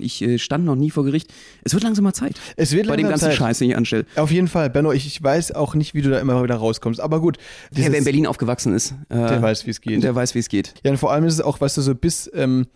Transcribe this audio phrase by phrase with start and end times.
[0.00, 1.32] Ich äh, stand noch nie vor Gericht.
[1.64, 2.36] Es wird langsam mal Zeit.
[2.56, 3.48] Es wird Bei dem langsam ganzen Zeit.
[3.48, 4.06] Scheiß, den ich anstelle.
[4.14, 7.00] Auf jeden Fall, Benno, ich, ich weiß auch nicht, wie du da immer wieder rauskommst.
[7.00, 7.42] Aber gut, Der,
[7.78, 10.04] dieses- wer in Berlin aufgewachsen ist, äh, der weiß, wie es geht.
[10.04, 10.74] Der weiß, wie es geht.
[10.84, 12.68] Ja, und vor allem ist es auch, weißt du, so bis ähm,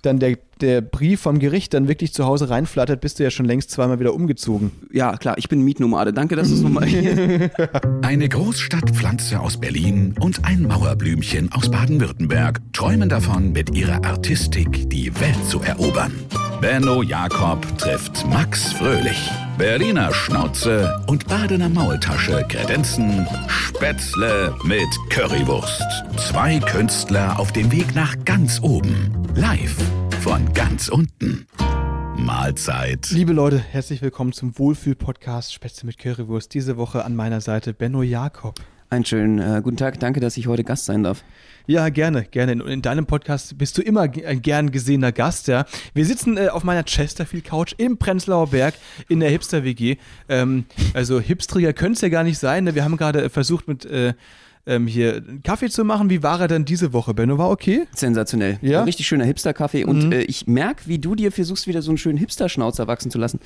[0.00, 3.44] dann der, der Brief vom Gericht dann wirklich zu Hause reinflattert, bist du ja schon
[3.44, 4.70] längst zweimal wieder umgezogen.
[4.90, 6.14] Ja, klar, ich bin Mietnomade.
[6.14, 7.50] Danke, dass du es nochmal hier.
[8.00, 15.12] Eine Großstadtpflanze aus Berlin und ein Mauerblümchen aus Baden-Württemberg träumen davon, mit ihrer Artistik die
[15.20, 16.12] Welt zu erobern.
[16.60, 19.30] Benno Jakob trifft Max Fröhlich.
[19.56, 25.82] Berliner Schnauze und Badener Maultasche kredenzen Spätzle mit Currywurst.
[26.18, 29.10] Zwei Künstler auf dem Weg nach ganz oben.
[29.34, 29.74] Live
[30.20, 31.46] von ganz unten.
[32.18, 33.10] Mahlzeit.
[33.10, 36.52] Liebe Leute, herzlich willkommen zum Wohlfühl-Podcast Spätzle mit Currywurst.
[36.52, 38.60] Diese Woche an meiner Seite Benno Jakob.
[38.90, 39.98] Einen schönen äh, guten Tag.
[39.98, 41.24] Danke, dass ich heute Gast sein darf.
[41.70, 42.50] Ja, gerne, gerne.
[42.50, 45.66] In, in deinem Podcast bist du immer ein gern gesehener Gast, ja.
[45.94, 48.74] Wir sitzen äh, auf meiner Chesterfield-Couch im Prenzlauer Berg
[49.08, 49.96] in der Hipster-WG.
[50.28, 50.64] Ähm,
[50.94, 52.64] also hipstriger könnte es ja gar nicht sein.
[52.64, 52.74] Ne?
[52.74, 54.14] Wir haben gerade äh, versucht, mit äh,
[54.66, 56.10] ähm, hier einen Kaffee zu machen.
[56.10, 57.38] Wie war er denn diese Woche, Benno?
[57.38, 57.86] War okay?
[57.94, 58.58] Sensationell.
[58.62, 58.80] Ja?
[58.80, 59.84] Ein richtig schöner Hipster-Kaffee.
[59.84, 59.88] Mhm.
[59.88, 63.18] Und äh, ich merke, wie du dir versuchst, wieder so einen schönen Hipster-Schnauzer wachsen zu
[63.18, 63.38] lassen.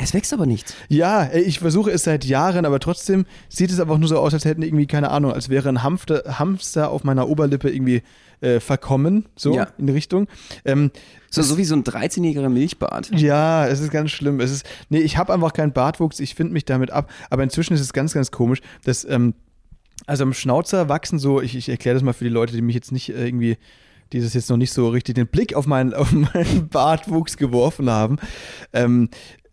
[0.00, 0.74] Es wächst aber nichts.
[0.88, 4.44] Ja, ich versuche es seit Jahren, aber trotzdem sieht es einfach nur so aus, als
[4.44, 8.02] hätten irgendwie, keine Ahnung, als wäre ein Hamster, Hamster auf meiner Oberlippe irgendwie
[8.40, 9.66] äh, verkommen, so Ja.
[9.76, 10.28] in die Richtung.
[10.64, 10.92] Ähm,
[11.30, 13.10] So, so wie so ein 13-jähriger Milchbart.
[13.12, 14.38] Ja, es ist ganz schlimm.
[14.40, 17.10] Es ist, nee, ich habe einfach keinen Bartwuchs, ich finde mich damit ab.
[17.28, 19.34] Aber inzwischen ist es ganz, ganz komisch, dass, ähm,
[20.06, 22.76] also am Schnauzer wachsen so, ich, ich erkläre das mal für die Leute, die mich
[22.76, 23.56] jetzt nicht äh, irgendwie,
[24.12, 27.90] die das jetzt noch nicht so richtig den Blick auf meinen, auf meinen Bartwuchs geworfen
[27.90, 28.18] haben.
[28.72, 29.08] Ähm,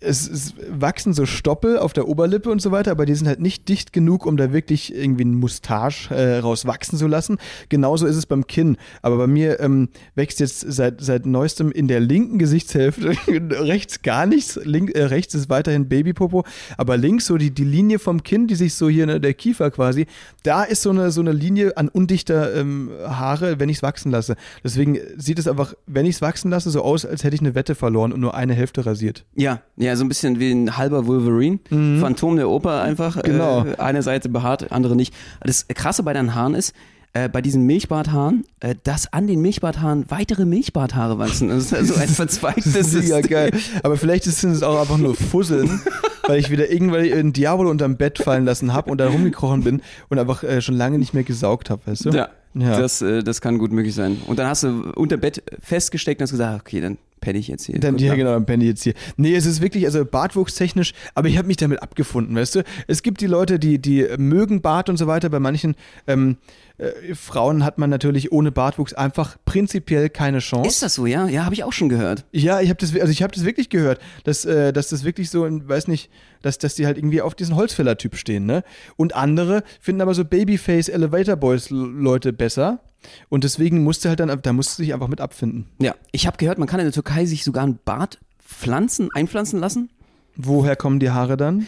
[0.06, 3.39] es, es wachsen so Stoppel auf der Oberlippe und so weiter, aber die sind halt
[3.39, 7.38] nicht dicht genug, um da wirklich irgendwie ein Mustache äh, rauswachsen zu lassen.
[7.70, 8.78] Genauso ist es beim Kinn.
[9.02, 14.25] Aber bei mir ähm, wächst jetzt seit, seit neuestem in der linken Gesichtshälfte rechts gar
[14.25, 14.59] nichts.
[14.64, 16.45] Link, äh, rechts ist weiterhin Babypopo,
[16.78, 19.72] aber links so die, die Linie vom Kinn, die sich so hier, ne, der Kiefer
[19.72, 20.06] quasi,
[20.44, 24.12] da ist so eine, so eine Linie an undichter ähm, Haare, wenn ich es wachsen
[24.12, 24.35] lasse.
[24.63, 27.56] Deswegen sieht es einfach, wenn ich es wachsen lasse, so aus, als hätte ich eine
[27.56, 29.25] Wette verloren und nur eine Hälfte rasiert.
[29.35, 31.59] Ja, ja, so ein bisschen wie ein halber Wolverine.
[31.69, 33.16] Phantom der Oper einfach.
[33.17, 33.22] Mhm.
[33.23, 33.66] Genau.
[33.66, 35.13] Äh, eine Seite behaart, andere nicht.
[35.44, 36.73] Das Krasse bei deinen Haaren ist,
[37.13, 41.47] äh, bei diesen Milchbarthaaren, äh, dass an den Milchbarthaaren weitere Milchbarthaare wachsen.
[41.50, 43.22] Das ist also ein verzweigtes Mega System.
[43.29, 43.51] geil.
[43.83, 45.79] Aber vielleicht sind es auch einfach nur Fusseln,
[46.27, 49.81] weil ich wieder irgendwann einen Diabolo unterm Bett fallen lassen habe und da rumgekrochen bin
[50.09, 52.09] und einfach äh, schon lange nicht mehr gesaugt habe, weißt du?
[52.09, 52.79] Ja, Ja.
[52.79, 54.17] Das, äh, das kann gut möglich sein.
[54.27, 57.66] Und dann hast du unter Bett festgesteckt und hast gesagt, okay, dann penne ich jetzt
[57.66, 57.80] hier.
[57.80, 58.94] Dann ja, genau, dann Penny jetzt hier.
[59.18, 62.64] Nee, es ist wirklich, also bartwuchstechnisch, aber ich habe mich damit abgefunden, weißt du?
[62.88, 65.30] Es gibt die Leute, die, die mögen Bart und so weiter.
[65.30, 65.75] Bei manchen
[66.08, 66.38] ähm,
[66.78, 70.68] äh, Frauen hat man natürlich ohne Bartwuchs einfach prinzipiell keine Chance.
[70.68, 71.28] Ist das so, ja?
[71.28, 72.25] Ja, habe ich auch schon gehört.
[72.31, 75.30] Ja, ich habe das, also ich habe das wirklich gehört, dass, äh, dass das wirklich
[75.30, 76.09] so, weiß nicht,
[76.42, 78.64] dass, dass die halt irgendwie auf diesen Holzfäller-Typ stehen, ne?
[78.98, 82.81] Und andere finden aber so Babyface Elevator Boys Leute besser.
[83.30, 85.68] Und deswegen musste halt dann, da musste sich einfach mit abfinden.
[85.80, 89.60] Ja, ich habe gehört, man kann in der Türkei sich sogar ein Bart pflanzen, einpflanzen
[89.60, 89.90] lassen.
[90.36, 91.68] Woher kommen die Haare dann?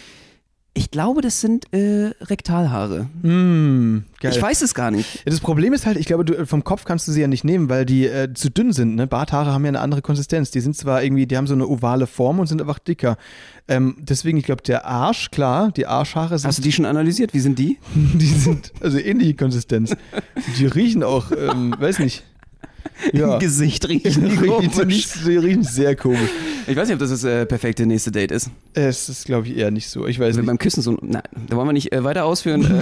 [0.77, 3.07] Ich glaube, das sind äh, Rektalhaare.
[3.23, 4.03] Geil.
[4.31, 5.15] Ich weiß es gar nicht.
[5.15, 7.43] Ja, das Problem ist halt, ich glaube, du, vom Kopf kannst du sie ja nicht
[7.43, 8.93] nehmen, weil die äh, zu dünn sind.
[8.93, 9.07] Ne?
[9.07, 10.51] Barthaare haben ja eine andere Konsistenz.
[10.51, 13.17] Die sind zwar irgendwie, die haben so eine ovale Form und sind einfach dicker.
[13.67, 17.33] Ähm, deswegen, ich glaube, der Arsch, klar, die Arschhaare sind, Hast du die schon analysiert?
[17.33, 17.79] Wie sind die?
[17.95, 19.95] die sind also ähnliche Konsistenz.
[20.59, 22.23] Die riechen auch, ähm, weiß nicht.
[23.13, 23.33] Ja.
[23.35, 24.27] Im Gesicht riechen.
[24.27, 24.89] Die riechen,
[25.25, 26.29] die riechen sehr komisch.
[26.65, 28.49] Ich weiß nicht, ob das das äh, perfekte nächste Date ist.
[28.73, 30.07] Es ist, glaube ich, eher nicht so.
[30.07, 30.47] Ich weiß Also nicht.
[30.47, 30.97] beim Küssen so.
[31.01, 32.81] Nein, da wollen wir nicht äh, weiter ausführen.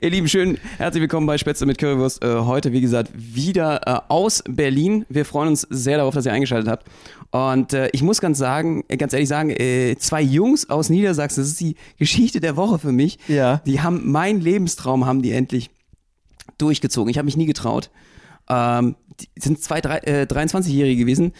[0.00, 2.22] ihr Lieben, schön, herzlich willkommen bei Spätzle mit Currywurst.
[2.24, 5.04] Äh, heute, wie gesagt, wieder äh, aus Berlin.
[5.08, 6.86] Wir freuen uns sehr darauf, dass ihr eingeschaltet habt.
[7.32, 9.54] Und äh, ich muss ganz sagen, ganz ehrlich sagen,
[9.98, 13.18] zwei Jungs aus Niedersachsen, das ist die Geschichte der Woche für mich.
[13.28, 13.62] Ja.
[13.66, 15.70] Die haben meinen Lebenstraum haben die endlich
[16.58, 17.10] durchgezogen.
[17.10, 17.90] Ich habe mich nie getraut.
[18.50, 18.96] Ähm,
[19.38, 21.32] sind zwei drei, äh, 23-Jährige gewesen,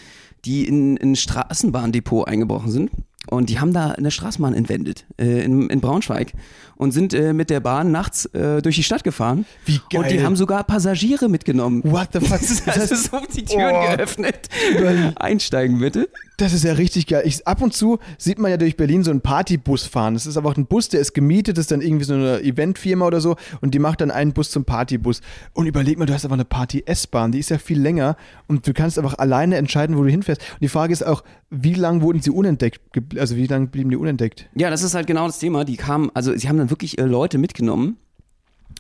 [0.44, 2.91] die in in ein Straßenbahndepot eingebrochen sind.
[3.28, 6.33] Und die haben da eine Straßenbahn entwendet äh, in, in Braunschweig
[6.77, 9.45] und sind äh, mit der Bahn nachts äh, durch die Stadt gefahren.
[9.66, 10.24] Wie Und die geil.
[10.24, 11.83] haben sogar Passagiere mitgenommen.
[11.84, 12.30] What the fuck?
[12.41, 13.97] Das ist also so die Türen Oh.
[13.97, 14.48] geöffnet.
[14.74, 15.13] Geil.
[15.16, 16.09] Einsteigen bitte.
[16.41, 17.22] Das ist ja richtig geil.
[17.27, 20.15] Ich, ab und zu sieht man ja durch Berlin so einen Partybus fahren.
[20.15, 23.07] Das ist einfach ein Bus, der ist gemietet, das ist dann irgendwie so eine Eventfirma
[23.07, 25.21] oder so und die macht dann einen Bus zum Partybus.
[25.53, 28.16] Und überleg mal, du hast einfach eine Party-S-Bahn, die ist ja viel länger
[28.48, 30.41] und du kannst einfach alleine entscheiden, wo du hinfährst.
[30.41, 32.81] Und die Frage ist auch, wie lange wurden sie unentdeckt?
[33.19, 34.48] Also wie lange blieben die unentdeckt?
[34.54, 35.66] Ja, das ist halt genau das Thema.
[35.66, 37.98] Die kamen, also sie haben dann wirklich äh, Leute mitgenommen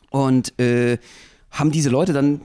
[0.08, 0.96] und äh,
[1.50, 2.40] haben diese Leute dann,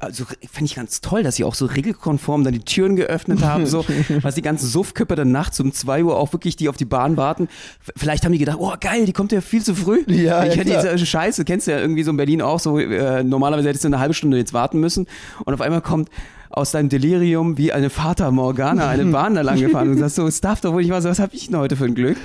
[0.00, 3.66] also fand ich ganz toll, dass sie auch so regelkonform dann die Türen geöffnet haben,
[3.66, 3.84] so,
[4.22, 7.16] was die ganzen Suffköpfe dann nachts um zwei Uhr auch wirklich, die auf die Bahn
[7.16, 7.48] warten.
[7.96, 10.04] Vielleicht haben die gedacht, oh geil, die kommt ja viel zu früh.
[10.06, 12.78] Ja, ich ja, hätte diese Scheiße, kennst du ja irgendwie so in Berlin auch so,
[12.78, 15.06] äh, normalerweise hättest du eine halbe Stunde jetzt warten müssen
[15.44, 16.10] und auf einmal kommt
[16.50, 20.26] aus deinem Delirium wie eine Fata Morgana eine Bahn da lang gefahren und sagst so,
[20.26, 22.18] es darf doch wohl nicht wahr sein, was habe ich denn heute für ein Glück?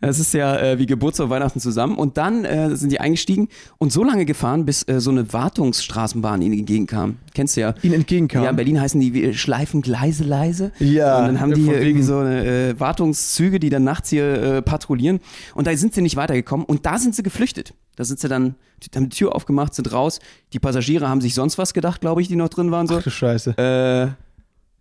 [0.00, 1.96] Das ist ja äh, wie Geburtstag und Weihnachten zusammen.
[1.96, 3.48] Und dann äh, sind die eingestiegen
[3.78, 7.16] und so lange gefahren, bis äh, so eine Wartungsstraßenbahn ihnen entgegenkam.
[7.34, 7.74] Kennst du ja.
[7.82, 8.44] Ihnen entgegenkam.
[8.44, 10.72] Ja, in Berlin heißen die wie Schleifen Gleise leise.
[10.78, 14.24] Ja, Und dann haben die hier irgendwie so eine, äh, Wartungszüge, die dann nachts hier
[14.42, 15.20] äh, patrouillieren.
[15.54, 16.66] Und da sind sie nicht weitergekommen.
[16.66, 17.74] Und da sind sie geflüchtet.
[17.96, 20.20] Da sind sie dann, die haben die Tür aufgemacht, sind raus.
[20.52, 22.86] Die Passagiere haben sich sonst was gedacht, glaube ich, die noch drin waren.
[22.86, 23.56] So, Ach du Scheiße.
[23.56, 24.25] äh,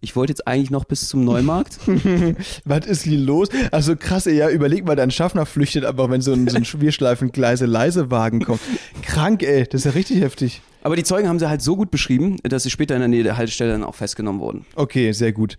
[0.05, 1.79] ich wollte jetzt eigentlich noch bis zum Neumarkt.
[2.65, 3.49] Was ist hier los?
[3.71, 8.45] Also krass, ja, überleg mal, dein Schaffner flüchtet einfach, wenn so ein, so ein Schwierschleifen-Gleise-Leise-Wagen
[8.45, 8.61] kommt.
[9.01, 10.61] Krank, ey, das ist ja richtig heftig.
[10.83, 13.23] Aber die Zeugen haben sie halt so gut beschrieben, dass sie später in der Nähe
[13.23, 14.65] der Haltestelle dann auch festgenommen wurden.
[14.75, 15.57] Okay, sehr gut.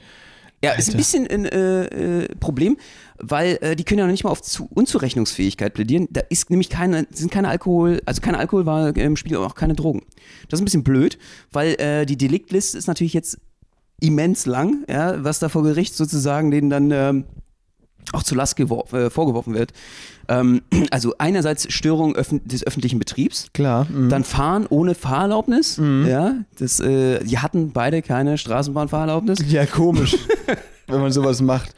[0.64, 2.78] Ja, ist ein bisschen ein äh, äh, Problem,
[3.18, 6.08] weil äh, die können ja noch nicht mal auf Zu Unzurechnungsfähigkeit plädieren.
[6.10, 9.54] Da ist nämlich keine, sind keine Alkohol, also kein Alkohol war im Spiel und auch
[9.54, 10.02] keine Drogen.
[10.48, 11.18] Das ist ein bisschen blöd,
[11.52, 13.38] weil äh, die Deliktliste ist natürlich jetzt
[14.00, 17.24] immens lang, ja, was da vor Gericht sozusagen denen dann ähm,
[18.12, 19.72] auch zu Last äh, vorgeworfen wird.
[20.28, 23.86] Ähm, also einerseits Störung öffn des öffentlichen Betriebs, Klar.
[23.90, 24.08] mhm.
[24.08, 25.78] dann Fahren ohne Fahrerlaubnis.
[25.78, 29.38] Ja, das, äh, die hatten beide keine Straßenbahnfahrerlaubnis.
[29.48, 30.16] Ja, komisch,
[30.86, 31.74] wenn man sowas macht.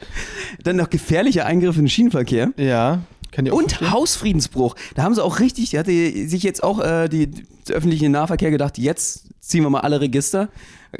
[0.63, 2.51] Dann noch gefährliche Eingriffe in den Schienenverkehr.
[2.57, 3.01] Ja,
[3.31, 3.91] kann auch Und verstehen.
[3.91, 4.75] Hausfriedensbruch.
[4.95, 7.27] Da haben sie auch richtig, da hatte sich jetzt auch äh, die,
[7.67, 10.49] der öffentliche Nahverkehr gedacht, jetzt ziehen wir mal alle Register,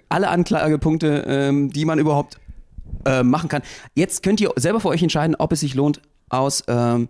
[0.10, 2.40] alle Anklagepunkte, ähm, die man überhaupt
[3.06, 3.62] äh, machen kann.
[3.96, 7.10] Jetzt könnt ihr selber für euch entscheiden, ob es sich lohnt, aus ähm,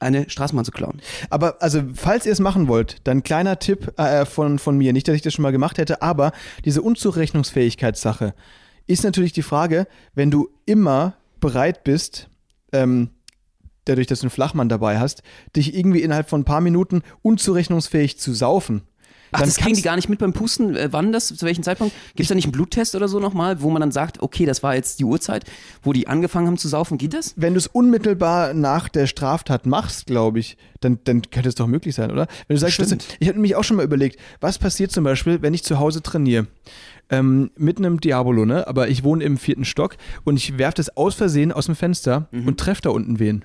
[0.00, 1.00] eine Straßenbahn zu klauen.
[1.30, 4.92] Aber also, falls ihr es machen wollt, dann kleiner Tipp äh, von, von mir.
[4.92, 6.32] Nicht, dass ich das schon mal gemacht hätte, aber
[6.64, 8.34] diese Unzurechnungsfähigkeitssache
[8.86, 12.28] ist natürlich die Frage, wenn du immer bereit bist,
[12.72, 13.10] ähm,
[13.84, 15.22] dadurch, dass du einen Flachmann dabei hast,
[15.56, 18.82] dich irgendwie innerhalb von ein paar Minuten unzurechnungsfähig zu saufen.
[19.34, 20.76] Ach, dann das kriegen die gar nicht mit beim Pusten.
[20.76, 21.26] Äh, wann das?
[21.26, 21.92] Zu welchem Zeitpunkt?
[22.10, 24.62] Gibt es da nicht einen Bluttest oder so nochmal, wo man dann sagt, okay, das
[24.62, 25.44] war jetzt die Uhrzeit,
[25.82, 26.98] wo die angefangen haben zu saufen?
[26.98, 27.34] Geht das?
[27.36, 31.66] Wenn du es unmittelbar nach der Straftat machst, glaube ich, dann, dann könnte es doch
[31.66, 32.28] möglich sein, oder?
[32.46, 35.42] Wenn du sagst, du, ich habe mich auch schon mal überlegt, was passiert zum Beispiel,
[35.42, 36.46] wenn ich zu Hause trainiere?
[37.10, 38.68] Ähm, mit einem Diabolo, ne?
[38.68, 42.28] Aber ich wohne im vierten Stock und ich werfe das aus Versehen aus dem Fenster
[42.32, 43.44] und treffe da unten wen.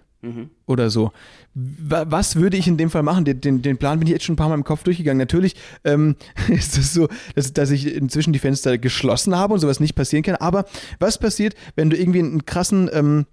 [0.65, 1.11] Oder so.
[1.53, 3.23] Wa- Was würde ich in dem Fall machen?
[3.23, 5.17] Den, den, den Plan bin ich jetzt schon ein paar Mal im Kopf durchgegangen.
[5.17, 5.55] Natürlich
[5.85, 6.15] ähm,
[6.49, 10.23] ist es so, dass, dass ich inzwischen die Fenster geschlossen habe und sowas nicht passieren
[10.23, 10.35] kann.
[10.35, 10.65] Aber
[10.99, 13.25] was passiert, wenn du irgendwie einen krassen, ähm,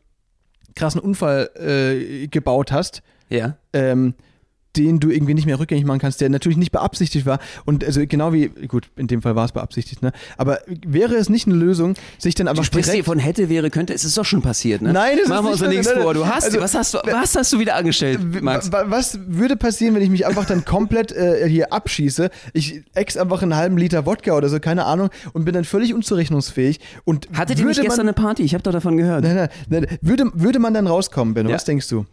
[0.77, 3.57] krassen Unfall äh, gebaut hast, Ja.
[3.73, 4.15] ähm,
[4.77, 7.39] den du irgendwie nicht mehr rückgängig machen kannst, der natürlich nicht beabsichtigt war.
[7.65, 10.13] Und also genau wie, gut, in dem Fall war es beabsichtigt, ne?
[10.37, 13.07] Aber wäre es nicht eine Lösung, sich dann Du einfach sprichst hier direkt.
[13.07, 13.95] von hätte, wäre, könnte.
[13.95, 14.93] Es ist doch schon passiert, ne?
[14.93, 16.15] Nein, es ist Machen wir nicht uns nichts vor.
[16.15, 18.71] Du hast, Also, was, hast du, was hast du wieder angestellt, Max?
[18.71, 22.31] Wa- Was würde passieren, wenn ich mich einfach dann komplett äh, hier abschieße?
[22.53, 25.95] Ich ex einfach einen halben Liter Wodka oder so, keine Ahnung, und bin dann völlig
[25.95, 26.81] unzurechnungsfähig.
[27.05, 28.43] Und Hattet ihr nicht gestern man, eine Party?
[28.43, 29.23] Ich habe doch davon gehört.
[29.25, 31.51] nein, nein, nein, würde, würde man dann rauskommen, Benno?
[31.51, 31.57] Ja.
[31.57, 32.07] Was denkst du?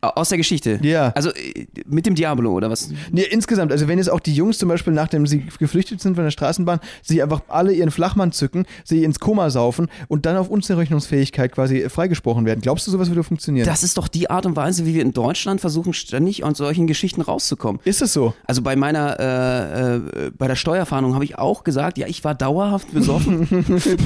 [0.00, 0.78] Aus der Geschichte.
[0.82, 1.12] Ja.
[1.14, 2.90] Also äh, mit dem Diablo oder was?
[3.10, 6.24] Nee, insgesamt, also wenn jetzt auch die Jungs zum Beispiel, nachdem sie geflüchtet sind von
[6.24, 10.48] der Straßenbahn, sich einfach alle ihren Flachmann zücken, sie ins Koma saufen und dann auf
[10.48, 12.60] Unzurechnungsfähigkeit quasi freigesprochen werden.
[12.60, 13.66] Glaubst du, sowas würde funktionieren?
[13.66, 16.86] Das ist doch die Art und Weise, wie wir in Deutschland versuchen, ständig aus solchen
[16.86, 17.80] Geschichten rauszukommen.
[17.84, 18.34] ist es so?
[18.44, 22.34] Also bei meiner, äh, äh, bei der Steuerfahndung habe ich auch gesagt, ja, ich war
[22.34, 23.48] dauerhaft besoffen.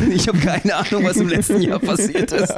[0.14, 2.54] ich habe keine Ahnung, was im letzten Jahr passiert ist.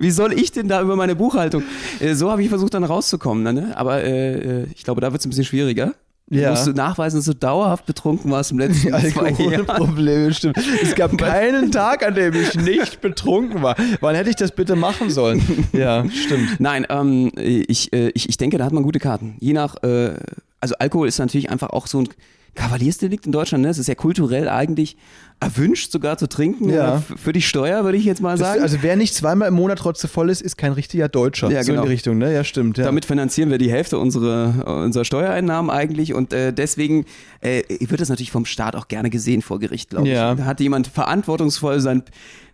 [0.00, 1.64] Wie soll ich denn da über meine Buchhaltung?
[2.00, 3.54] Äh, so habe ich versucht, dann rauszukommen.
[3.54, 3.72] Ne?
[3.76, 5.94] Aber äh, äh, ich glaube, da wird es ein bisschen schwieriger.
[6.30, 6.50] Ja.
[6.50, 8.94] Musst du nachweisen, dass du dauerhaft betrunken warst im letzten.
[8.94, 10.56] Alkoholprobleme, stimmt.
[10.82, 13.76] Es gab keinen Tag, an dem ich nicht betrunken war.
[14.00, 15.42] Wann hätte ich das bitte machen sollen?
[15.72, 16.58] Ja, stimmt.
[16.58, 19.36] Nein, ähm, ich, äh, ich, ich denke, da hat man gute Karten.
[19.40, 20.14] Je nach, äh,
[20.60, 22.08] also Alkohol ist natürlich einfach auch so ein
[22.54, 23.64] Kavaliersdelikt in Deutschland.
[23.64, 23.70] Ne?
[23.70, 24.96] Es ist ja kulturell eigentlich
[25.42, 26.68] erwünscht, sogar zu trinken.
[26.70, 27.02] Ja.
[27.16, 28.62] Für die Steuer, würde ich jetzt mal Das, sagen.
[28.62, 31.50] also wer nicht zweimal im Monat trotze voll ist, ist kein richtiger Deutscher.
[31.50, 31.82] Ja, So genau.
[31.82, 32.32] in die Richtung, ne?
[32.32, 32.78] Ja, stimmt.
[32.78, 32.84] Ja.
[32.84, 37.04] Damit finanzieren wir die Hälfte unserer, unserer Steuereinnahmen eigentlich und äh, deswegen
[37.40, 40.14] äh, wird das natürlich vom Staat auch gerne gesehen vor Gericht, glaube ich.
[40.14, 40.34] Ja.
[40.34, 42.02] Da hat jemand verantwortungsvoll sein,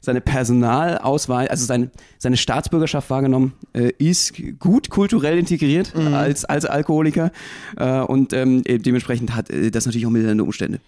[0.00, 6.14] seine Personalauswahl, also seine, seine Staatsbürgerschaft wahrgenommen, äh, ist gut kulturell integriert Mhm.
[6.14, 7.30] als, als Alkoholiker
[7.76, 10.80] äh, und ähm, dementsprechend hat äh, das natürlich auch mildernde Umstände.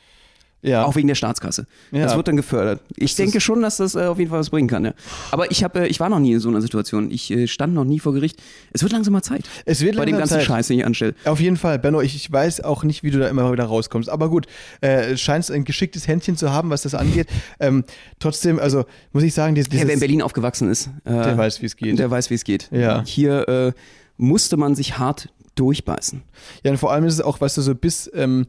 [0.63, 0.85] Ja.
[0.85, 1.67] Auch wegen der Staatskasse.
[1.91, 2.05] Ja.
[2.05, 2.83] Das wird dann gefördert.
[2.97, 4.85] Ich denke schon, dass das äh, auf jeden Fall was bringen kann.
[4.85, 4.93] Ja.
[5.31, 7.11] Aber ich, hab, äh, ich war noch nie in so einer Situation.
[7.11, 8.43] Ich äh, stand noch nie vor Gericht.
[8.73, 9.49] Es wird langsam mal Zeit.
[9.65, 10.45] Es wird Bei dem ganzen Zeit.
[10.45, 11.15] Scheiß, den ich anstelle.
[11.25, 14.11] Auf jeden Fall, Benno, ich, ich weiß auch nicht, wie du da immer wieder rauskommst.
[14.11, 14.47] Aber gut,
[14.83, 17.29] äh, scheinst ein geschicktes Händchen zu haben, was das angeht.
[17.59, 17.85] Ähm,
[18.19, 21.37] trotzdem, also muss ich sagen, dieses, Ja, wer in dieses, Berlin aufgewachsen ist, äh, der
[21.37, 21.99] weiß, wie es geht.
[21.99, 22.69] der weiß, wie es geht.
[22.71, 23.03] Ja.
[23.05, 23.73] Hier äh,
[24.17, 26.23] musste man sich hart durchbeißen.
[26.65, 28.47] Ja, und vor allem ist es auch, weißt du, so bis ähm,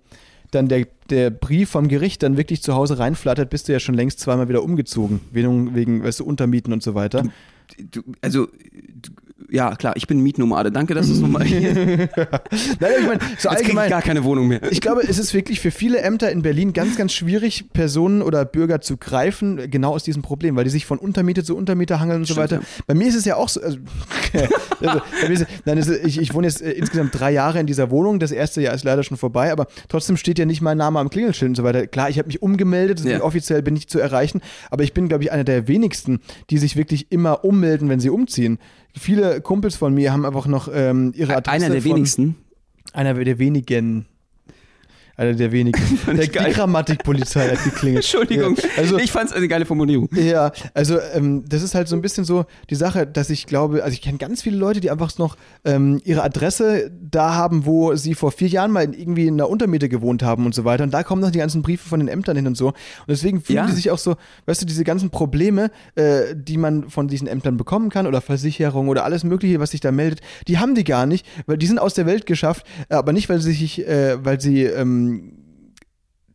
[0.51, 3.95] dann der, der Brief vom Gericht dann wirklich zu Hause reinflattert, bist du ja schon
[3.95, 5.21] längst zweimal wieder umgezogen.
[5.31, 7.23] Wegen, wegen weißt du, Untermieten und so weiter.
[7.77, 9.11] Du, also, du,
[9.49, 10.71] ja, klar, ich bin Mietnomade.
[10.71, 11.73] Danke, dass du es nochmal hier.
[12.79, 13.89] Nein, ich meine, so allgemein.
[13.89, 14.61] gar keine Wohnung mehr.
[14.71, 18.45] Ich glaube, es ist wirklich für viele Ämter in Berlin ganz, ganz schwierig, Personen oder
[18.45, 22.19] Bürger zu greifen, genau aus diesem Problem, weil die sich von Untermiete zu Untermiete hangeln
[22.19, 22.63] und so Stimmt, weiter.
[22.87, 23.61] Bei mir ist es ja auch so.
[23.61, 23.77] Also,
[24.81, 28.19] also, ist, nein, ist, ich, ich wohne jetzt äh, insgesamt drei Jahre in dieser Wohnung.
[28.19, 31.09] Das erste Jahr ist leider schon vorbei, aber trotzdem steht ja nicht mein Name am
[31.09, 31.87] Klingelschild und so weiter.
[31.87, 33.21] Klar, ich habe mich umgemeldet, Ja.
[33.21, 36.19] offiziell bin ich zu erreichen, aber ich bin, glaube ich, einer der wenigsten,
[36.49, 38.57] die sich wirklich immer ummelden, wenn sie umziehen.
[38.97, 41.65] Viele Kumpels von mir haben einfach noch ähm, ihre Adresse.
[41.65, 42.35] Einer der von, wenigsten.
[42.93, 44.05] einer der wenigen.
[45.17, 45.79] Einer der wenigen.
[46.07, 46.53] Der, geil.
[46.53, 48.03] Grammatikpolizei hat geklingelt.
[48.05, 48.55] Entschuldigung.
[48.55, 50.09] Ja, also, ich fand es eine geile Formulierung.
[50.15, 53.83] ja, also ähm, das ist halt so ein bisschen so die Sache, dass ich glaube,
[53.83, 57.95] also ich kenne ganz viele Leute, die einfach noch ähm, ihre Adresse da haben, wo
[57.95, 60.83] sie vor vier Jahren mal in, irgendwie in einer Untermiete gewohnt haben und so weiter.
[60.83, 62.67] Und da kommen noch die ganzen Briefe von den Ämtern hin und so.
[62.67, 62.75] Und
[63.07, 63.65] deswegen fühlen Ja.
[63.67, 64.15] die sich auch so,
[64.45, 68.87] weißt du, diese ganzen Probleme, äh, die man von diesen Ämtern bekommen kann oder Versicherung
[68.87, 71.79] oder alles Mögliche, was sich da meldet, die haben die gar nicht, weil die sind
[71.79, 75.00] aus der Welt geschafft, äh, aber nicht, weil sie sich, äh, weil sie ähm,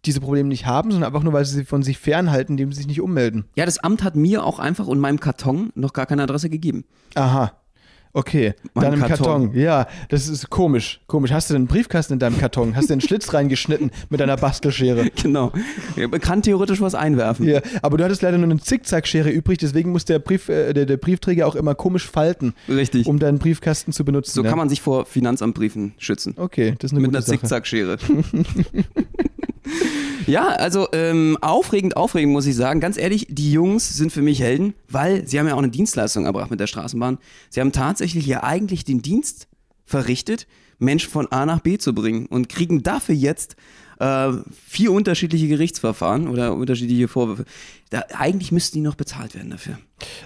[0.05, 2.79] diese Probleme nicht haben, sondern einfach nur, weil sie sie von sich fernhalten, indem sie
[2.79, 3.45] sich nicht ummelden.
[3.57, 6.85] Ja, das Amt hat mir auch einfach und meinem Karton noch gar keine Adresse gegeben.
[7.15, 7.53] Aha.
[8.17, 9.27] Okay, Mein dann im Karton.
[9.27, 9.61] Karton.
[9.61, 11.01] Ja, das ist komisch.
[11.07, 11.33] Komisch.
[11.33, 12.75] Hast du denn einen Briefkasten in deinem Karton?
[12.75, 15.11] Hast du einen Schlitz reingeschnitten mit deiner Bastelschere?
[15.23, 15.53] Genau.
[15.97, 17.47] Man kann theoretisch was einwerfen.
[17.47, 20.87] Ja, aber du hattest leider nur eine Zickzackschere übrig, deswegen muss der, Brief, äh, der,
[20.87, 23.07] der Briefträger auch immer komisch falten, Richtig.
[23.07, 24.33] um deinen Briefkasten zu benutzen.
[24.33, 24.49] so ja.
[24.49, 26.33] kann man sich vor Finanzamtbriefen schützen.
[26.39, 27.39] Okay, das ist eine Mit gute einer Sache.
[27.41, 27.99] Zickzackschere.
[30.27, 32.81] ja, also ähm, aufregend, aufregend muss ich sagen.
[32.81, 36.25] Ganz ehrlich, die Jungs sind für mich Helden, weil sie haben ja auch eine Dienstleistung
[36.25, 37.19] erbracht mit der Straßenbahn.
[37.51, 39.49] Sie haben tatsächlich ja eigentlich den Dienst
[39.85, 40.47] verrichtet,
[40.79, 43.57] Menschen von A nach B zu bringen und kriegen dafür jetzt
[43.99, 44.33] äh,
[44.67, 47.45] vier unterschiedliche Gerichtsverfahren oder unterschiedliche Vorwürfe.
[47.91, 49.79] Da, eigentlich müssten die noch bezahlt werden dafür.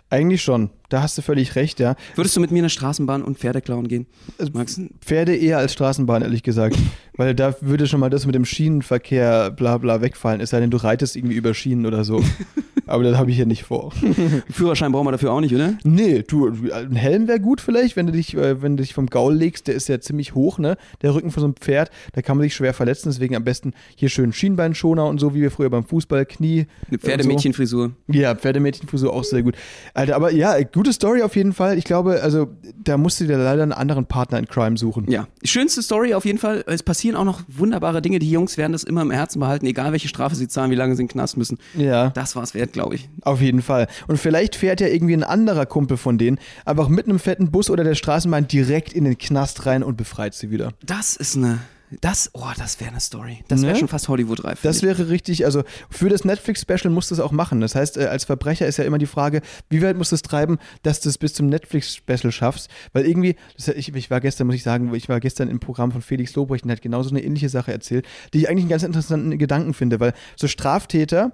[0.09, 0.71] Eigentlich schon.
[0.89, 1.95] Da hast du völlig recht, ja.
[2.17, 4.07] Würdest du mit mir in der Straßenbahn und Pferde klauen gehen?
[4.53, 4.81] Max?
[5.00, 6.77] Pferde eher als Straßenbahn, ehrlich gesagt.
[7.17, 10.41] Weil da würde schon mal das mit dem Schienenverkehr bla bla wegfallen.
[10.41, 12.25] Es sei denn, du reitest irgendwie über Schienen oder so.
[12.87, 13.93] Aber das habe ich ja nicht vor.
[14.50, 15.75] Führerschein brauchen wir dafür auch nicht, oder?
[15.85, 19.07] Nee, du, ein Helm wäre gut vielleicht, wenn du dich, äh, wenn du dich vom
[19.07, 20.77] Gaul legst, der ist ja ziemlich hoch, ne?
[21.03, 23.75] Der Rücken von so einem Pferd, da kann man sich schwer verletzen, deswegen am besten
[23.95, 26.67] hier schön Schienbeinschoner und so, wie wir früher beim Fußball, Knie.
[26.89, 27.93] Eine Pferdemädchenfrisur.
[28.09, 28.12] So.
[28.12, 29.55] Ja, Pferdemädchenfrisur auch sehr gut.
[29.95, 31.79] Alter, aber ja, gute Story auf jeden Fall.
[31.79, 32.49] Ich glaube, also
[32.83, 35.11] da musst du dir leider einen anderen Partner in Crime suchen.
[35.11, 36.64] Ja, schönste Story auf jeden Fall.
[36.67, 38.19] Es passieren auch noch wunderbare Dinge.
[38.19, 40.95] Die Jungs werden das immer im Herzen behalten, egal welche Strafe sie zahlen, wie lange
[40.97, 41.59] sie in den Knast müssen.
[41.76, 42.11] Ja.
[42.11, 43.09] Das war's wert, glaube ich.
[43.23, 43.88] Auf jeden Fall.
[44.07, 47.71] Und vielleicht fährt ja irgendwie ein anderer Kumpel von denen einfach mit einem fetten Bus
[47.71, 50.73] oder der Straßenbahn direkt in den Knast rein und befreit sie wieder.
[50.85, 51.59] Das ist eine.
[52.01, 53.43] Das, oh, das wäre eine Story.
[53.49, 53.79] Das wäre Ne?
[53.79, 54.63] schon fast Hollywood-reif.
[54.63, 54.83] Das ich.
[54.85, 57.61] wäre richtig, also für das Netflix-Special musst du es auch machen.
[57.61, 60.23] Das heißt, äh, als Verbrecher ist ja immer die Frage, wie weit musst du es
[60.23, 62.71] treiben, dass du es bis zum Netflix-Special schaffst?
[62.93, 65.91] Weil irgendwie, das, ich, ich war gestern, muss ich sagen, ich war gestern im Programm
[65.91, 68.83] von Felix Lobrecht und hat genauso eine ähnliche Sache erzählt, die ich eigentlich einen ganz
[68.85, 71.33] interessanten Gedanken finde, weil so Straftäter,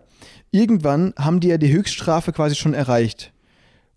[0.53, 3.33] irgendwann haben die ja die Höchststrafe quasi schon erreicht.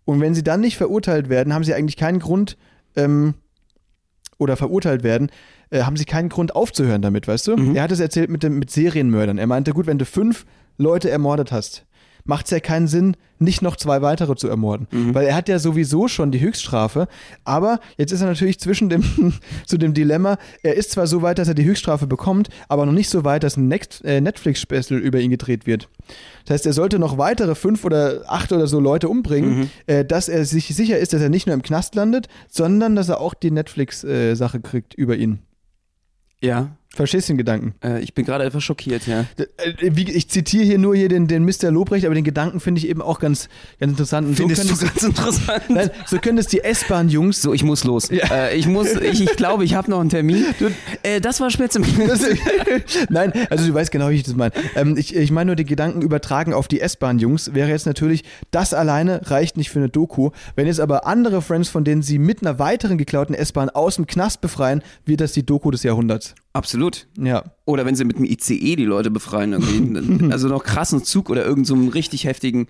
[0.03, 2.57] Und wenn sie dann nicht verurteilt werden, haben sie eigentlich keinen Grund,
[2.95, 3.35] ähm,
[4.39, 5.29] oder verurteilt werden,
[5.69, 7.55] äh, haben sie keinen Grund aufzuhören damit, weißt du?
[7.75, 9.37] Er hat es erzählt mit, dem, mit Serienmördern.
[9.37, 10.45] Er meinte, gut, wenn du fünf
[10.77, 11.85] Leute ermordet hast,
[12.25, 14.87] macht es ja keinen Sinn, nicht noch zwei weitere zu ermorden.
[15.13, 17.07] Weil er hat ja sowieso schon die Höchststrafe,
[17.43, 19.03] aber jetzt ist er natürlich zwischen dem,
[19.65, 22.93] zu dem Dilemma, er ist zwar so weit, dass er die Höchststrafe bekommt, aber noch
[22.93, 25.89] nicht so weit, dass ein äh, Netflix-Special über ihn gedreht wird.
[26.45, 30.29] Das heißt, er sollte noch weitere fünf oder acht oder so Leute umbringen, äh, dass
[30.29, 33.33] er sich sicher ist, dass er nicht nur im Knast landet, sondern dass er auch
[33.33, 35.39] die Netflix-Sache kriegt über ihn.
[36.41, 37.75] Ja, Verstehst du den Gedanken?
[37.83, 39.21] äh, ich bin gerade etwas schockiert, ja.
[39.37, 39.45] Äh,
[39.95, 41.69] wie- Ich zitiere hier nur hier den, den Mr.
[41.71, 43.47] Lobrecht, aber den Gedanken finde ich eben auch ganz,
[43.79, 44.27] ganz interessant.
[44.27, 45.61] Und Findest so du können ganz interessant.
[45.67, 48.09] es, nein, so können es die S-Bahn-Jungs So, ich muss los.
[48.09, 50.43] Äh, ich muss, ich, ich glaube, ich habe noch einen Termin.
[51.03, 51.81] Äh, das war Spätzle.
[52.07, 52.21] Das,
[53.09, 54.51] nein, also du weißt genau, wie ich das meine.
[54.75, 58.73] Ähm, ich ich meine nur, die Gedanken übertragen auf die S-Bahn-Jungs wäre jetzt natürlich, das
[58.73, 60.31] alleine reicht nicht für eine Doku.
[60.55, 64.07] Wenn jetzt aber andere Friends, von denen sie mit einer weiteren geklauten S-Bahn aus dem
[64.07, 66.33] Knast befreien, wird das die Doku des Jahrhunderts.
[66.53, 67.07] Absolut.
[67.17, 67.43] Ja.
[67.65, 70.31] Oder wenn sie mit dem ICE die Leute befreien, irgendwie.
[70.31, 72.67] also noch krassen Zug oder irgendeinen so einen richtig heftigen.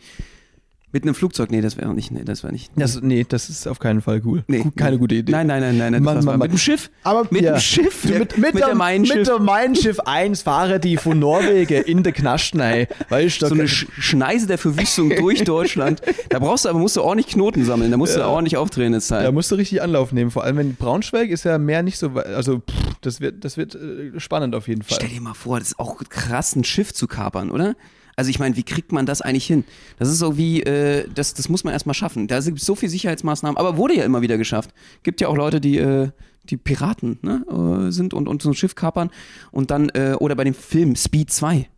[0.92, 2.72] Mit einem Flugzeug, nee, das wäre nicht, nee, das wäre nicht.
[2.76, 4.44] Das, nee, das ist auf keinen Fall cool.
[4.48, 4.98] Nee, Keine nee.
[4.98, 5.32] gute Idee.
[5.32, 6.02] Nein, nein, nein, nein, nein.
[6.02, 6.50] Mann, war Mann, mit Mann.
[6.50, 6.90] dem Schiff.
[7.04, 7.54] Aber mit ja.
[7.54, 8.06] dem Schiff.
[8.06, 9.28] mit, mit, mit, der der, Mein mit Schiff.
[9.28, 12.88] der Mein Schiff 1 fahren die von Norwegen in der Knastnei.
[13.10, 16.02] Weißt du, so eine Sch Schneise der Verwüstung durch Deutschland.
[16.30, 17.92] Da brauchst du aber musst du ordentlich Knoten sammeln.
[17.92, 19.32] Da musst du ordentlich aufdrehen jetzt da halt.
[19.32, 20.32] musst du richtig Anlauf nehmen.
[20.32, 23.76] Vor allem, wenn Braunschweig ist ja mehr nicht so, also pff, das wird, das wird
[23.76, 24.98] äh, spannend auf jeden Fall.
[24.98, 27.76] Stell dir mal vor, das ist auch krass, ein Schiff zu kapern, oder?
[28.20, 29.64] Also ich meine, wie kriegt man das eigentlich hin?
[29.98, 32.28] Das ist so wie, äh, das, das muss man erstmal schaffen.
[32.28, 34.72] Da gibt es so viele Sicherheitsmaßnahmen, aber wurde ja immer wieder geschafft.
[35.04, 36.10] Gibt ja auch Leute, die, äh,
[36.44, 37.46] die Piraten ne,
[37.88, 39.10] äh, sind und, und so ein Schiff kapern
[39.52, 41.70] und dann, äh, oder bei dem Film Speed 2.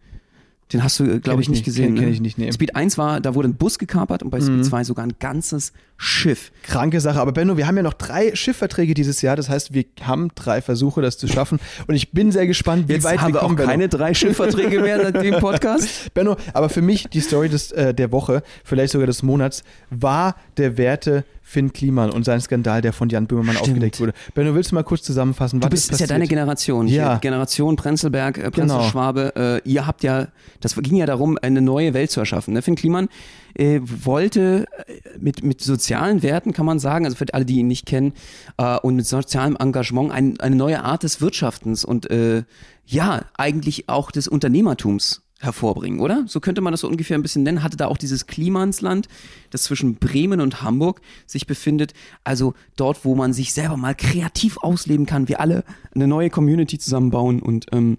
[0.73, 1.89] Den hast du, Kenn glaube ich ich, nicht gesehen.
[1.89, 2.11] kenn- kenn ne?
[2.11, 2.51] ich nicht, nee.
[2.51, 5.73] Speed 1 war, da wurde ein Bus gekapert und bei Speed 2 sogar ein ganzes
[5.97, 6.51] Schiff.
[6.63, 7.19] Kranke Sache.
[7.19, 9.35] Aber Benno, wir haben ja noch drei Schiffverträge dieses Jahr.
[9.35, 11.59] Das heißt, wir haben drei Versuche, das zu schaffen.
[11.87, 13.69] Und ich bin sehr gespannt, wie Jetzt weit haben wir auch kommen, Benno.
[13.69, 16.13] keine drei Schiffverträge mehr seit dem Podcast.
[16.13, 20.35] Benno, aber für mich die Story des, äh, der Woche, vielleicht sogar des Monats, war
[20.57, 23.69] der Werte Finn Kliman und sein Skandal, der von Jan Böhmermann Stimmt.
[23.69, 24.13] aufgedeckt wurde.
[24.35, 25.59] Willst du mal kurz zusammenfassen?
[25.59, 26.09] Du was bist, ist ja passiert?
[26.11, 26.87] deine Generation.
[26.87, 27.17] Ja.
[27.17, 28.75] Generation Prenzlberg, äh, Genau.
[28.77, 29.61] Prenzlschwabe.
[29.65, 30.27] Äh, ihr habt ja,
[30.61, 32.53] das ging ja darum, eine neue Welt zu erschaffen.
[32.53, 32.61] Ne?
[32.61, 33.09] Finn Kliman
[33.55, 37.67] äh, wollte äh, mit, mit sozialen Werten, kann man sagen, also für alle, die ihn
[37.67, 38.13] nicht kennen,
[38.57, 42.43] äh, und mit sozialem Engagement ein, eine neue Art des Wirtschaftens und äh,
[42.85, 46.23] ja, eigentlich auch des Unternehmertums hervorbringen, oder?
[46.27, 47.63] So könnte man das so ungefähr ein bisschen nennen.
[47.63, 49.07] Hatte da auch dieses Klimansland,
[49.49, 51.93] das zwischen Bremen und Hamburg sich befindet.
[52.23, 55.27] Also dort, wo man sich selber mal kreativ ausleben kann.
[55.27, 57.97] Wir alle eine neue Community zusammenbauen und ähm,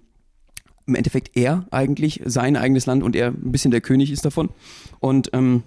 [0.85, 4.49] im Endeffekt er eigentlich sein eigenes Land und er ein bisschen der König ist davon.
[4.99, 5.63] Und ähm,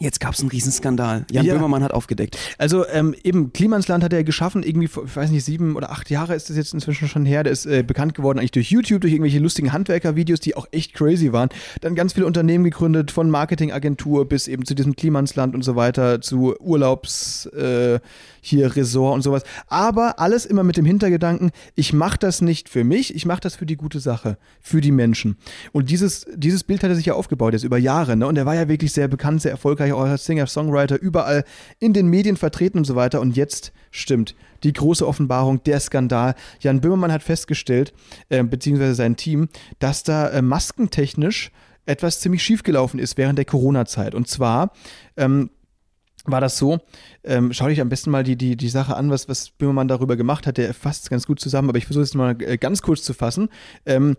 [0.00, 1.26] jetzt gab es einen Riesenskandal.
[1.30, 1.54] Jan Ja.
[1.54, 2.38] Böhmermann hat aufgedeckt.
[2.58, 6.10] Also ähm, eben, Klimansland hat er geschaffen, irgendwie, vor, ich weiß nicht, sieben oder acht
[6.10, 7.44] Jahre ist das jetzt inzwischen schon her.
[7.44, 10.94] Der ist äh, bekannt geworden eigentlich durch YouTube, durch irgendwelche lustigen Handwerker-Videos, die auch echt
[10.94, 11.50] crazy waren.
[11.80, 16.20] Dann ganz viele Unternehmen gegründet, von Marketingagentur bis eben zu diesem Klimansland und so weiter,
[16.20, 18.00] zu Urlaubs, äh,
[18.40, 19.42] hier Resort und sowas.
[19.68, 23.56] Aber alles immer mit dem Hintergedanken, ich mache das nicht für mich, ich mache das
[23.56, 25.36] für die gute Sache, für die Menschen.
[25.72, 28.16] Und dieses, dieses Bild hat er sich ja aufgebaut, jetzt über Jahre.
[28.16, 28.26] Ne?
[28.26, 31.44] Und er war ja wirklich sehr bekannt, sehr erfolgreich, auch als Singer, Songwriter, überall
[31.78, 33.20] in den Medien vertreten und so weiter.
[33.20, 36.34] Und jetzt stimmt die große Offenbarung, der Skandal.
[36.60, 37.92] Jan Böhmermann hat festgestellt,
[38.28, 39.48] äh, beziehungsweise sein Team,
[39.78, 41.50] dass da äh, maskentechnisch
[41.86, 44.14] etwas ziemlich schiefgelaufen ist während der Corona-Zeit.
[44.14, 44.72] Und zwar
[45.16, 45.50] ähm,
[46.24, 46.78] war das so,
[47.24, 50.16] ähm, schau dich am besten mal die, die, die Sache an, was, was Böhmermann darüber
[50.16, 50.56] gemacht hat.
[50.56, 53.14] Der fasst es ganz gut zusammen, aber ich versuche es mal äh, ganz kurz zu
[53.14, 53.48] fassen.
[53.86, 54.16] Ähm,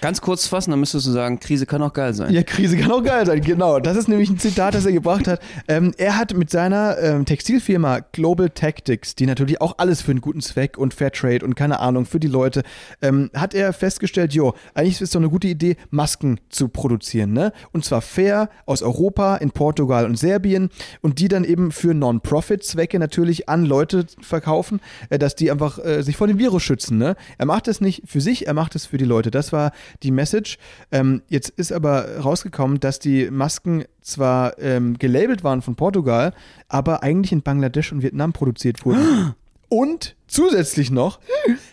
[0.00, 2.32] Ganz kurz fassen, dann müsstest du sagen, Krise kann auch geil sein.
[2.32, 3.78] ja, Krise kann auch geil sein, genau.
[3.78, 5.40] Das ist nämlich ein Zitat, das er gebracht hat.
[5.68, 10.20] Ähm, er hat mit seiner ähm, Textilfirma Global Tactics, die natürlich auch alles für einen
[10.20, 12.62] guten Zweck und Fairtrade und keine Ahnung für die Leute,
[13.00, 17.32] ähm, hat er festgestellt, jo, eigentlich ist es doch eine gute Idee, Masken zu produzieren,
[17.32, 17.52] ne?
[17.72, 20.68] Und zwar fair aus Europa, in Portugal und Serbien
[21.00, 21.94] und die dann eben für
[22.42, 26.98] Non-Profit-Zwecke natürlich an Leute verkaufen, äh, dass die einfach äh, sich vor dem Virus schützen,
[26.98, 27.16] ne?
[27.38, 29.30] Er macht es nicht für sich, er macht es für die Leute.
[29.30, 30.58] Das war die Message.
[30.90, 36.34] Ähm, jetzt ist aber rausgekommen, dass die Masken zwar ähm, gelabelt waren von Portugal,
[36.68, 39.34] aber eigentlich in Bangladesch und Vietnam produziert wurden.
[39.68, 41.18] Und zusätzlich noch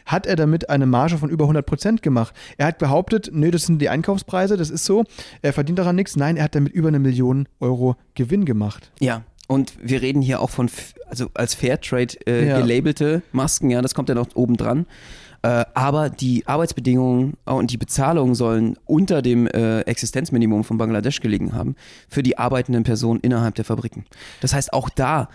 [0.05, 2.33] hat er damit eine Marge von über 100% gemacht.
[2.57, 5.03] Er hat behauptet, nö, das sind die Einkaufspreise, das ist so,
[5.41, 6.15] er verdient daran nichts.
[6.15, 8.93] Nein, er hat damit über eine Million Euro Gewinn gemacht.
[9.01, 9.23] Ja.
[9.49, 10.69] Und wir reden hier auch von,
[11.09, 12.61] also als Fairtrade äh, Ja.
[12.61, 14.85] gelabelte Masken, ja, das kommt ja noch oben dran.
[15.41, 21.53] Äh, aber die Arbeitsbedingungen und die Bezahlung sollen unter dem äh, Existenzminimum von Bangladesch gelegen
[21.53, 21.75] haben
[22.09, 24.05] für die arbeitenden Personen innerhalb der Fabriken.
[24.41, 25.29] Das heißt, auch da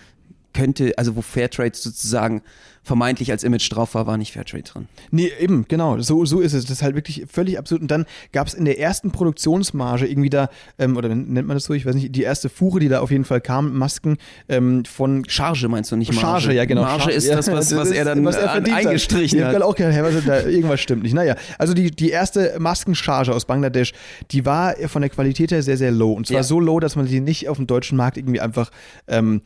[0.55, 2.43] könnte, also wo Fairtrade sozusagen
[2.87, 4.89] vermeintlich als Image drauf war, war nicht Fairtrade drin.
[5.11, 5.99] Nee, eben, genau.
[6.01, 6.65] So, so ist es.
[6.65, 7.81] Das ist halt wirklich völlig absurd.
[7.81, 11.65] Und dann gab es in der ersten Produktionsmarge irgendwie da, ähm, oder nennt man das
[11.65, 14.19] so, ich weiß nicht, die erste Fuhre, die da auf jeden Fall kam, Masken
[14.51, 16.21] ähm, von Charge meinst du nicht Marge?
[16.43, 16.83] Charge, ja genau.
[16.83, 18.87] Marge Charge, ist ja, das, was, was ist, er dann was er an- verdient hat.
[18.87, 19.53] eingestrichen Ich hat.
[19.55, 21.15] hab grad auch gedacht, hä, was, da, irgendwas stimmt nicht.
[21.15, 23.95] Naja, also die, die erste Maskencharge aus Bangladesch,
[24.31, 26.13] die war von der Qualität her sehr, sehr low.
[26.13, 26.43] Und zwar Ja.
[26.43, 28.71] so low, dass man sie nicht auf dem deutschen Markt irgendwie einfach
[29.09, 29.41] ähm,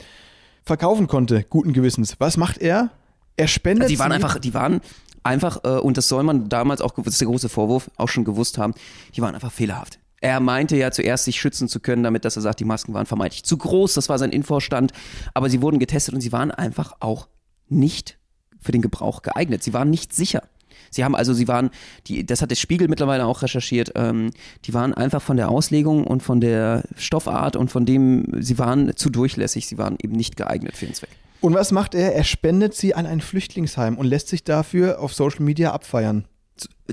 [0.68, 2.14] verkaufen konnte, guten Gewissens.
[2.18, 2.90] Was macht er?
[3.36, 4.80] Er spendet Also die waren einfach, die waren
[5.24, 8.24] einfach, äh, und das soll man damals auch, das ist der große Vorwurf, auch schon
[8.24, 8.74] gewusst haben,
[9.16, 9.98] die waren einfach fehlerhaft.
[10.20, 13.06] Er meinte ja zuerst, sich schützen zu können, damit, dass er sagt, die Masken waren
[13.06, 14.92] vermeintlich zu groß, das war sein Infostand,
[15.34, 17.28] aber sie wurden getestet und sie waren einfach auch
[17.68, 18.18] nicht
[18.60, 19.62] für den Gebrauch geeignet.
[19.62, 20.42] Sie waren nicht sicher.
[20.90, 21.70] Sie haben also, sie waren,
[22.06, 24.30] die, das hat der Spiegel mittlerweile auch recherchiert, ähm,
[24.64, 28.96] die waren einfach von der Auslegung und von der Stoffart und von dem, sie waren
[28.96, 31.10] zu durchlässig, sie waren eben nicht geeignet für den Zweck.
[31.40, 32.14] Und was macht er?
[32.14, 36.24] Er spendet sie an ein Flüchtlingsheim und lässt sich dafür auf Social Media abfeiern.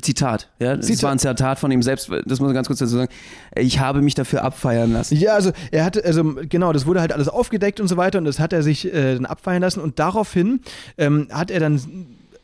[0.02, 1.04] Zitat, ja, das Zitat.
[1.04, 3.12] war ein Zitat von ihm selbst, das muss man ganz kurz dazu sagen.
[3.56, 5.16] Ich habe mich dafür abfeiern lassen.
[5.16, 8.26] Ja, also er hatte, also genau, das wurde halt alles aufgedeckt und so weiter und
[8.26, 10.60] das hat er sich äh, dann abfeiern lassen und daraufhin
[10.98, 11.80] ähm, hat er dann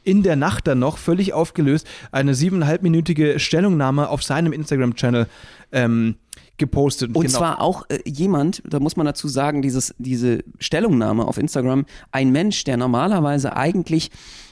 [0.04, 5.28] in der Nacht dann noch völlig aufgelöst eine siebeneinhalbminütige Stellungnahme auf seinem Instagram-Channel
[5.72, 6.16] ähm,
[6.62, 7.16] gepostet.
[7.16, 7.38] Und genau.
[7.40, 12.32] zwar auch äh, jemand, da muss man dazu sagen, dieses, diese Stellungnahme auf Instagram, ein
[12.32, 14.12] Mensch, der normalerweise eigentlich,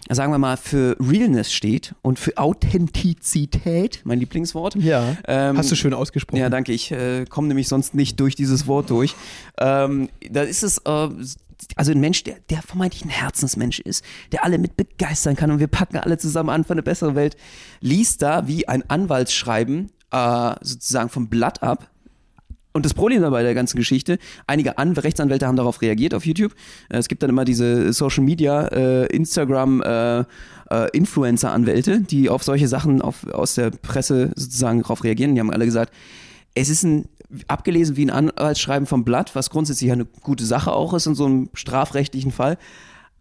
[0.09, 4.75] sagen wir mal, für Realness steht und für Authentizität, mein Lieblingswort.
[4.75, 6.41] ja, Ähm, hast du schön ausgesprochen.
[6.41, 6.73] Ja, danke.
[6.73, 9.15] Ich äh, komme nämlich sonst nicht durch dieses Wort durch.
[9.59, 11.09] Ähm, da ist es, äh,
[11.75, 15.59] also ein Mensch, der, der vermeintlich ein Herzensmensch ist, der alle mit begeistern kann und
[15.59, 17.35] wir packen alle zusammen an für eine bessere Welt,
[17.81, 21.89] liest da wie ein Anwaltsschreiben äh, sozusagen vom Blatt ab.
[22.71, 26.53] Und das Problem dabei der ganzen Geschichte, einige An Rechtsanwälte haben darauf reagiert auf YouTube.
[26.89, 30.25] Äh, Es gibt dann immer diese Social Media, äh, Instagram, äh, äh,
[30.93, 35.33] Influencer-Anwälte, die auf solche Sachen auf, aus der Presse sozusagen darauf reagieren.
[35.33, 35.93] Die haben alle gesagt,
[36.53, 37.09] es ist ein
[37.47, 41.25] abgelesen wie ein Anwaltsschreiben vom Blatt, was grundsätzlich eine gute Sache auch ist in so
[41.25, 42.57] einem strafrechtlichen Fall.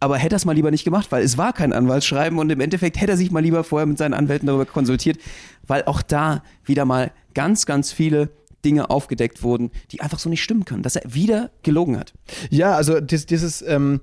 [0.01, 2.61] Aber hätte er es mal lieber nicht gemacht, weil es war kein Anwaltsschreiben und im
[2.61, 5.18] Endeffekt hätte er sich mal lieber vorher mit seinen Anwälten darüber konsultiert,
[5.66, 8.31] weil auch da wieder mal ganz, ganz viele
[8.64, 12.12] Dinge aufgedeckt wurden, die einfach so nicht stimmen können, dass er wieder gelogen hat.
[12.51, 14.01] Ja, also das, dieses, ähm,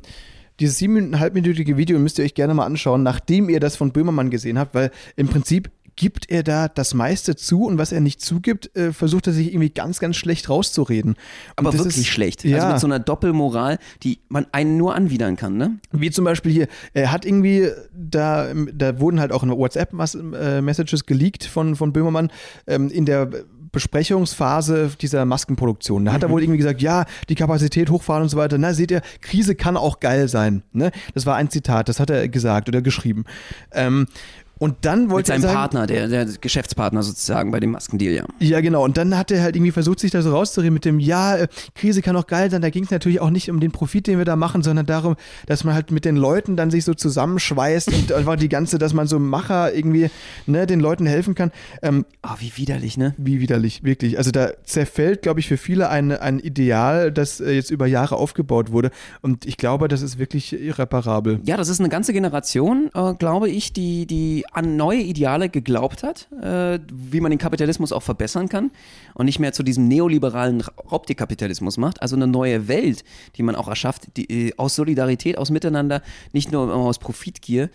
[0.59, 4.57] dieses siebeneinhalbminütige Video müsst ihr euch gerne mal anschauen, nachdem ihr das von Böhmermann gesehen
[4.59, 8.75] habt, weil im Prinzip gibt er da das meiste zu und was er nicht zugibt,
[8.75, 11.11] äh, versucht er sich irgendwie ganz, ganz schlecht rauszureden.
[11.11, 11.19] Und
[11.55, 12.43] Aber wirklich ist, schlecht.
[12.43, 12.57] Ja.
[12.57, 15.79] Also mit so einer Doppelmoral, die man einen nur anwidern kann, ne?
[15.91, 21.75] Wie zum Beispiel hier, er hat irgendwie, da, da wurden halt auch WhatsApp-Messages geleakt von,
[21.75, 22.31] von Böhmermann
[22.67, 23.29] ähm, in der
[23.75, 26.05] Besprechungsphase dieser Maskenproduktion.
[26.05, 28.57] Da hat er wohl irgendwie gesagt, ja, die Kapazität hochfahren und so weiter.
[28.57, 30.63] Na, seht ihr, Krise kann auch geil sein.
[30.71, 30.91] Ne?
[31.13, 33.25] Das war ein Zitat, das hat er gesagt oder geschrieben.
[33.73, 34.07] Ähm,
[34.57, 38.13] und dann Mit wollte er seinem sagen, Partner, der, der Geschäftspartner sozusagen bei dem Maskendeal,
[38.13, 38.25] ja.
[38.39, 38.83] ja, genau.
[38.83, 41.47] Und dann hat er halt irgendwie versucht, sich da so rauszureden mit dem, ja, äh,
[41.75, 42.61] Krise kann auch geil sein.
[42.61, 45.15] Da ging es natürlich auch nicht um den Profit, den wir da machen, sondern darum,
[45.45, 48.93] dass man halt mit den Leuten dann sich so zusammenschweißt und einfach die ganze, dass
[48.93, 50.09] man so Macher irgendwie,
[50.45, 51.51] ne, den Leuten helfen kann.
[51.81, 53.13] Ähm, Ah, wie widerlich, ne?
[53.17, 54.17] wie widerlich, wirklich.
[54.17, 58.15] Also da zerfällt, glaube ich, für viele ein, ein Ideal, das äh, jetzt über Jahre
[58.15, 58.89] aufgebaut wurde.
[59.21, 61.39] Und ich glaube, das ist wirklich irreparabel.
[61.43, 66.03] Ja, das ist eine ganze Generation, äh, glaube ich, die, die an neue Ideale geglaubt
[66.03, 68.71] hat, äh, wie man den Kapitalismus auch verbessern kann
[69.13, 72.01] und nicht mehr zu diesem neoliberalen Raubtierkapitalismus macht.
[72.01, 73.03] Also eine neue Welt,
[73.35, 76.01] die man auch erschafft, die, äh, aus Solidarität, aus Miteinander,
[76.33, 77.69] nicht nur aus Profitgier.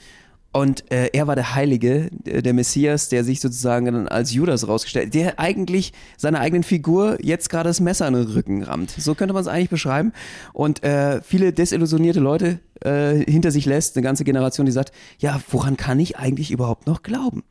[0.53, 4.67] Und äh, er war der Heilige, äh, der Messias, der sich sozusagen dann als Judas
[4.67, 8.91] rausgestellt, der eigentlich seiner eigenen Figur jetzt gerade das Messer in den Rücken rammt.
[8.91, 10.13] So könnte man es eigentlich beschreiben.
[10.53, 15.41] Und äh, viele desillusionierte Leute äh, hinter sich lässt, eine ganze Generation, die sagt, ja,
[15.51, 17.45] woran kann ich eigentlich überhaupt noch glauben?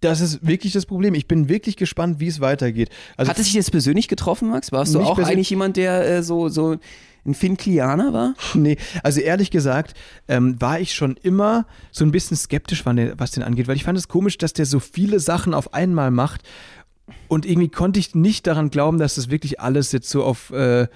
[0.00, 1.14] Das ist wirklich das Problem.
[1.14, 2.88] Ich bin wirklich gespannt, wie es weitergeht.
[3.16, 4.72] Also Hat es dich jetzt persönlich getroffen, Max?
[4.72, 6.78] Warst du auch eigentlich jemand, der äh, so, so
[7.24, 8.34] ein Finklianer war?
[8.54, 9.94] Nee, also ehrlich gesagt,
[10.28, 13.98] ähm, war ich schon immer so ein bisschen skeptisch, was den angeht, weil ich fand
[13.98, 16.42] es komisch, dass der so viele Sachen auf einmal macht
[17.28, 20.88] und irgendwie konnte ich nicht daran glauben, dass das wirklich alles jetzt so auf, äh,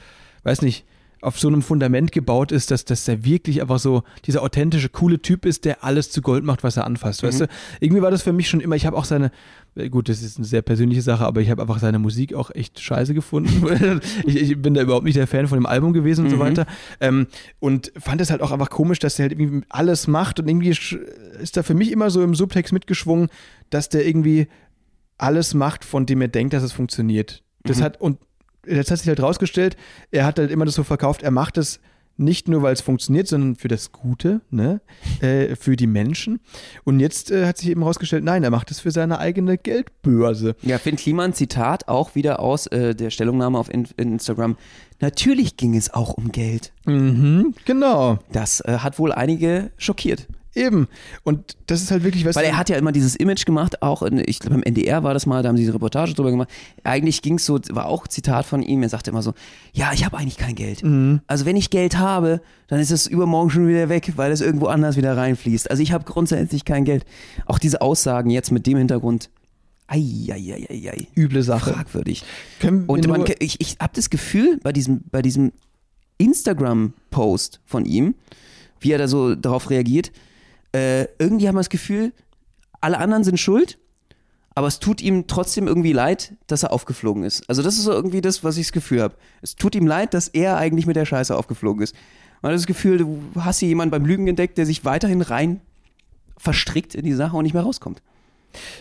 [0.42, 0.84] weiß nicht,
[1.24, 5.20] auf so einem Fundament gebaut ist, dass, dass der wirklich einfach so dieser authentische, coole
[5.20, 7.48] Typ ist, der alles zu Gold macht, was er anfasst, weißt du?
[7.80, 9.30] Irgendwie war das für mich schon immer, ich habe auch seine,
[9.74, 12.50] äh, gut, das ist eine sehr persönliche Sache, aber ich habe einfach seine Musik auch
[12.50, 14.00] echt scheiße gefunden.
[14.26, 16.66] ich, ich bin da überhaupt nicht der Fan von dem Album gewesen und so weiter.
[17.00, 17.26] Ähm,
[17.58, 20.68] und fand es halt auch einfach komisch, dass der halt irgendwie alles macht und irgendwie
[20.68, 23.28] ist da für mich immer so im Subtext mitgeschwungen,
[23.70, 24.48] dass der irgendwie
[25.16, 27.42] alles macht, von dem er denkt, dass es funktioniert.
[27.62, 28.18] Das hat, und
[28.66, 29.76] jetzt hat sich halt rausgestellt,
[30.10, 31.80] er hat halt immer das so verkauft, er macht es
[32.16, 34.80] nicht nur, weil es funktioniert, sondern für das Gute, ne?
[35.20, 36.40] äh, für die Menschen.
[36.84, 40.54] Und jetzt äh, hat sich eben rausgestellt, nein, er macht es für seine eigene Geldbörse.
[40.62, 44.56] Ja, Finn Kliman, Zitat, auch wieder aus äh, der Stellungnahme auf in Instagram.
[45.00, 46.72] Natürlich ging es auch um Geld.
[46.86, 48.18] Mhm, genau.
[48.32, 50.28] Das äh, hat wohl einige schockiert.
[50.54, 50.88] Eben.
[51.24, 52.36] Und das ist halt wirklich was.
[52.36, 55.12] Weil er hat ja immer dieses Image gemacht, auch in, ich glaube beim NDR war
[55.12, 56.48] das mal, da haben sie eine Reportage drüber gemacht.
[56.84, 59.34] Eigentlich ging es so, war auch Zitat von ihm, er sagte immer so,
[59.72, 60.82] ja, ich habe eigentlich kein Geld.
[61.26, 64.66] Also wenn ich Geld habe, dann ist es übermorgen schon wieder weg, weil es irgendwo
[64.66, 65.70] anders wieder reinfließt.
[65.70, 67.04] Also ich habe grundsätzlich kein Geld.
[67.46, 69.30] Auch diese Aussagen jetzt mit dem Hintergrund,
[69.86, 69.98] ei,
[70.30, 71.06] ei, ei, ei, ei.
[71.16, 71.72] üble Sache.
[71.72, 72.24] fragwürdig.
[72.60, 75.52] Können Und man, ich, ich habe das Gefühl, bei diesem, bei diesem
[76.18, 78.14] Instagram-Post von ihm,
[78.80, 80.12] wie er da so darauf reagiert,
[80.74, 82.12] äh, irgendwie haben wir das Gefühl,
[82.80, 83.78] alle anderen sind schuld,
[84.54, 87.48] aber es tut ihm trotzdem irgendwie leid, dass er aufgeflogen ist.
[87.48, 89.14] Also das ist so irgendwie das, was ich das Gefühl habe.
[89.40, 91.94] Es tut ihm leid, dass er eigentlich mit der Scheiße aufgeflogen ist.
[92.42, 95.60] Man hat das Gefühl, du hast hier jemanden beim Lügen entdeckt, der sich weiterhin rein
[96.36, 98.02] verstrickt in die Sache und nicht mehr rauskommt.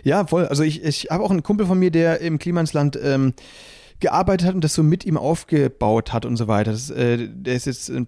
[0.04, 0.48] Ja, voll.
[0.48, 3.34] Also ich, ich habe auch einen Kumpel von mir, der im Klimansland ähm,
[4.04, 6.72] gearbeitet hat und das so mit ihm aufgebaut hat und so weiter.
[6.72, 8.06] Das, äh, der ist jetzt äh,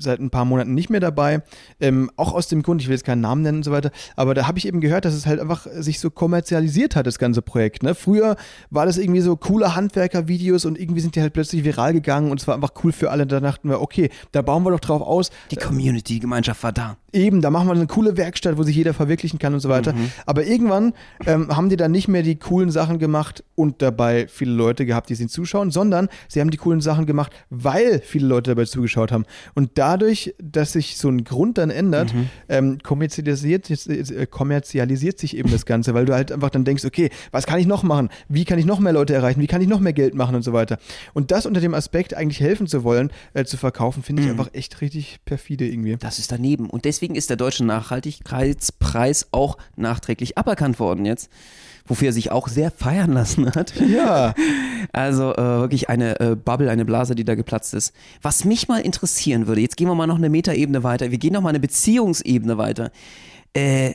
[0.00, 1.42] seit ein paar Monaten nicht mehr dabei.
[1.80, 4.34] Ähm, auch aus dem Grund, ich will jetzt keinen Namen nennen und so weiter, aber
[4.34, 7.42] da habe ich eben gehört, dass es halt einfach sich so kommerzialisiert hat, das ganze
[7.42, 7.82] Projekt.
[7.82, 7.94] Ne?
[7.94, 8.36] Früher
[8.70, 12.40] war das irgendwie so coole Handwerker-Videos und irgendwie sind die halt plötzlich viral gegangen und
[12.40, 13.26] es war einfach cool für alle.
[13.26, 15.30] Da dachten wir, okay, da bauen wir doch drauf aus.
[15.50, 16.96] Die Community, die Gemeinschaft war da.
[17.12, 19.92] Eben, da machen wir eine coole Werkstatt, wo sich jeder verwirklichen kann und so weiter.
[19.92, 20.10] Mhm.
[20.26, 20.94] Aber irgendwann
[21.26, 25.10] ähm, haben die dann nicht mehr die coolen Sachen gemacht und dabei viele Leute gehabt,
[25.10, 29.12] die sie zuschauen, sondern sie haben die coolen Sachen gemacht, weil viele Leute dabei zugeschaut
[29.12, 29.24] haben.
[29.54, 32.28] Und dadurch, dass sich so ein Grund dann ändert, Mhm.
[32.48, 37.10] ähm, kommerzialisiert, äh, kommerzialisiert sich eben das Ganze, weil du halt einfach dann denkst, okay,
[37.32, 38.08] was kann ich noch machen?
[38.28, 39.40] Wie kann ich noch mehr Leute erreichen?
[39.40, 40.78] Wie kann ich noch mehr Geld machen und so weiter?
[41.12, 44.26] Und das unter dem Aspekt, eigentlich helfen zu wollen, äh, zu verkaufen, finde Mhm.
[44.28, 45.96] ich einfach echt richtig perfide irgendwie.
[45.96, 46.70] Das ist daneben.
[46.70, 51.30] Und deswegen ist der Deutsche Nachhaltigkeitspreis auch nachträglich aberkannt worden jetzt,
[51.86, 53.74] wofür er sich auch sehr feiern lassen hat.
[53.80, 54.34] Ja.
[54.92, 57.94] Also äh, wirklich eine äh, Bubble, eine Blase, die da geplatzt ist.
[58.20, 61.32] Was mich mal interessieren würde, jetzt gehen wir mal noch eine Metaebene weiter, wir gehen
[61.32, 62.92] noch mal eine Beziehungsebene weiter.
[63.54, 63.94] Äh,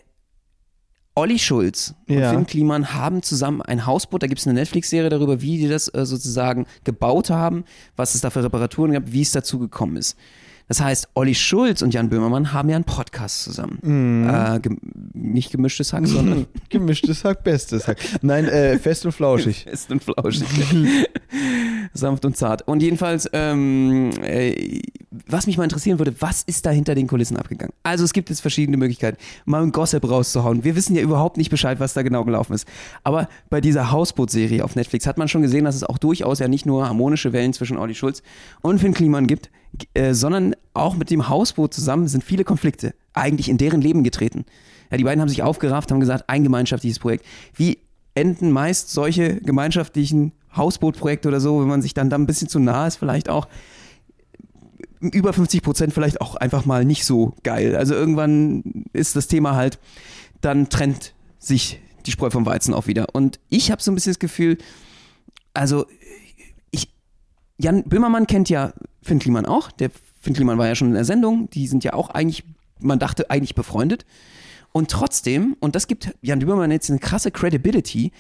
[1.16, 2.32] Olli Schulz und Ja.
[2.32, 5.94] Finn Kliman haben zusammen ein Hausboot, da gibt es eine Netflix-Serie darüber, wie die das
[5.94, 10.18] äh, sozusagen gebaut haben, was es da für Reparaturen gab, wie es dazu gekommen ist.
[10.70, 13.80] Das heißt, Olli Schulz und Jan Böhmermann haben ja einen Podcast zusammen.
[13.82, 14.30] Mhm.
[14.30, 14.80] Äh, gem
[15.14, 17.98] nicht gemischtes Hack, sondern Gemischtes Hack, bestes Hack.
[18.22, 19.64] Nein, äh, fest und flauschig.
[19.70, 20.48] fest und flauschig.
[21.94, 22.68] Sanft und zart.
[22.68, 24.80] Und jedenfalls, ähm, äh,
[25.28, 27.74] was mich mal interessieren würde, was ist da hinter den Kulissen abgegangen?
[27.82, 30.64] Also es gibt jetzt verschiedene Möglichkeiten, mal ein Gossip rauszuhauen.
[30.64, 32.68] Wir wissen ja überhaupt nicht Bescheid, was da genau gelaufen ist.
[33.04, 36.48] Aber bei dieser Hausboot-Serie auf Netflix hat man schon gesehen, dass es auch durchaus ja
[36.48, 38.22] nicht nur harmonische Wellen zwischen Olli Schulz
[38.62, 39.50] und Finn Kliman gibt,
[39.94, 44.46] äh, sondern auch mit dem Hausboot zusammen sind viele Konflikte eigentlich in deren Leben getreten.
[44.92, 47.26] Ja, die beiden haben sich aufgerafft, haben gesagt, ein gemeinschaftliches Projekt.
[47.56, 47.80] Wie
[48.16, 52.60] enden meist solche gemeinschaftlichen Hausbootprojekte oder so, wenn man sich dann da ein bisschen zu
[52.60, 53.48] nah ist, vielleicht auch
[55.00, 57.76] über 50 Prozent vielleicht auch einfach mal nicht so geil.
[57.76, 59.80] Also irgendwann ist das Thema halt,
[60.42, 63.08] dann trennt sich die Spreu vom Weizen auch wieder.
[63.14, 64.58] Und ich habe so ein bisschen das Gefühl,
[65.54, 65.86] also
[66.72, 66.92] ich,
[67.58, 69.72] Jan Böhmermann kennt ja Finn Kliman auch.
[69.72, 71.50] Der Finn war ja schon in der Sendung.
[71.50, 72.44] Die sind ja auch eigentlich,
[72.80, 74.06] man dachte eigentlich befreundet.
[74.72, 78.12] Und trotzdem, und das gibt Jan Böhmermann jetzt eine krasse Credibility,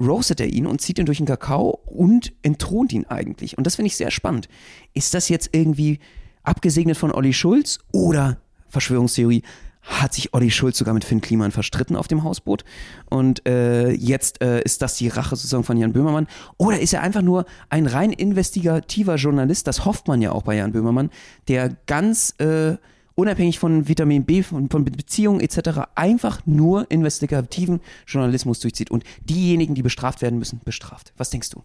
[0.00, 3.58] roastet er ihn und zieht ihn durch den Kakao und entthront ihn eigentlich.
[3.58, 4.48] Und das finde ich sehr spannend.
[4.94, 5.98] Ist das jetzt irgendwie
[6.42, 8.38] abgesegnet von Olli Schulz oder
[8.68, 9.42] Verschwörungstheorie?
[9.82, 12.64] Hat sich Olli Schulz sogar mit Finn Kliman verstritten auf dem Hausboot?
[13.08, 16.26] Und äh, jetzt äh, ist das die Rache sozusagen von Jan Böhmermann?
[16.56, 19.66] Oder ist er einfach nur ein rein investigativer Journalist?
[19.66, 21.10] Das hofft man ja auch bei Jan Böhmermann,
[21.48, 22.76] der ganz äh,
[23.18, 29.74] unabhängig von Vitamin B, von, von Beziehungen etc., einfach nur investigativen Journalismus durchzieht und diejenigen,
[29.74, 31.12] die bestraft werden müssen, bestraft.
[31.16, 31.64] Was denkst du?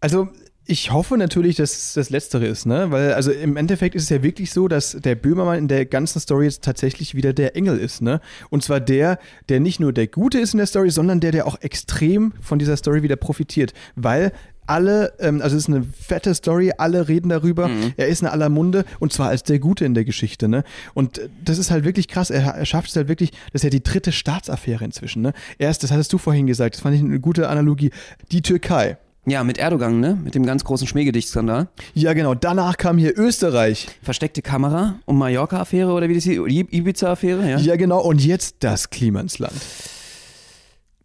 [0.00, 0.28] Also
[0.70, 2.90] ich hoffe natürlich, dass es das Letztere ist, ne?
[2.90, 6.20] Weil, also im Endeffekt ist es ja wirklich so, dass der Böhmermann in der ganzen
[6.20, 8.20] Story jetzt tatsächlich wieder der Engel ist, ne?
[8.50, 11.46] Und zwar der, der nicht nur der Gute ist in der Story, sondern der, der
[11.46, 13.72] auch extrem von dieser Story wieder profitiert.
[13.96, 14.30] Weil
[14.66, 18.50] alle, ähm, also es ist eine fette Story, alle reden darüber, er ist in aller
[18.50, 20.64] Munde und zwar als der Gute in der Geschichte, ne?
[20.92, 23.64] Und äh, das ist halt wirklich krass, er, er schafft es halt wirklich, das ist
[23.64, 25.32] ja die dritte Staatsaffäre inzwischen, ne?
[25.56, 27.90] Erst, das hattest du vorhin gesagt, das fand ich eine gute Analogie,
[28.30, 28.98] die Türkei.
[29.26, 30.18] Ja, mit Erdogan, ne?
[30.22, 31.68] Mit dem ganz großen Schmähgedichtskandal.
[31.92, 32.34] Ja, genau.
[32.34, 33.88] Danach kam hier Österreich.
[34.02, 36.24] Versteckte Kamera und Mallorca-Affäre oder wie das?
[36.24, 37.58] Die Ibiza-Affäre, ja?
[37.58, 38.00] Ja, genau.
[38.00, 39.52] Und jetzt das Klimansland.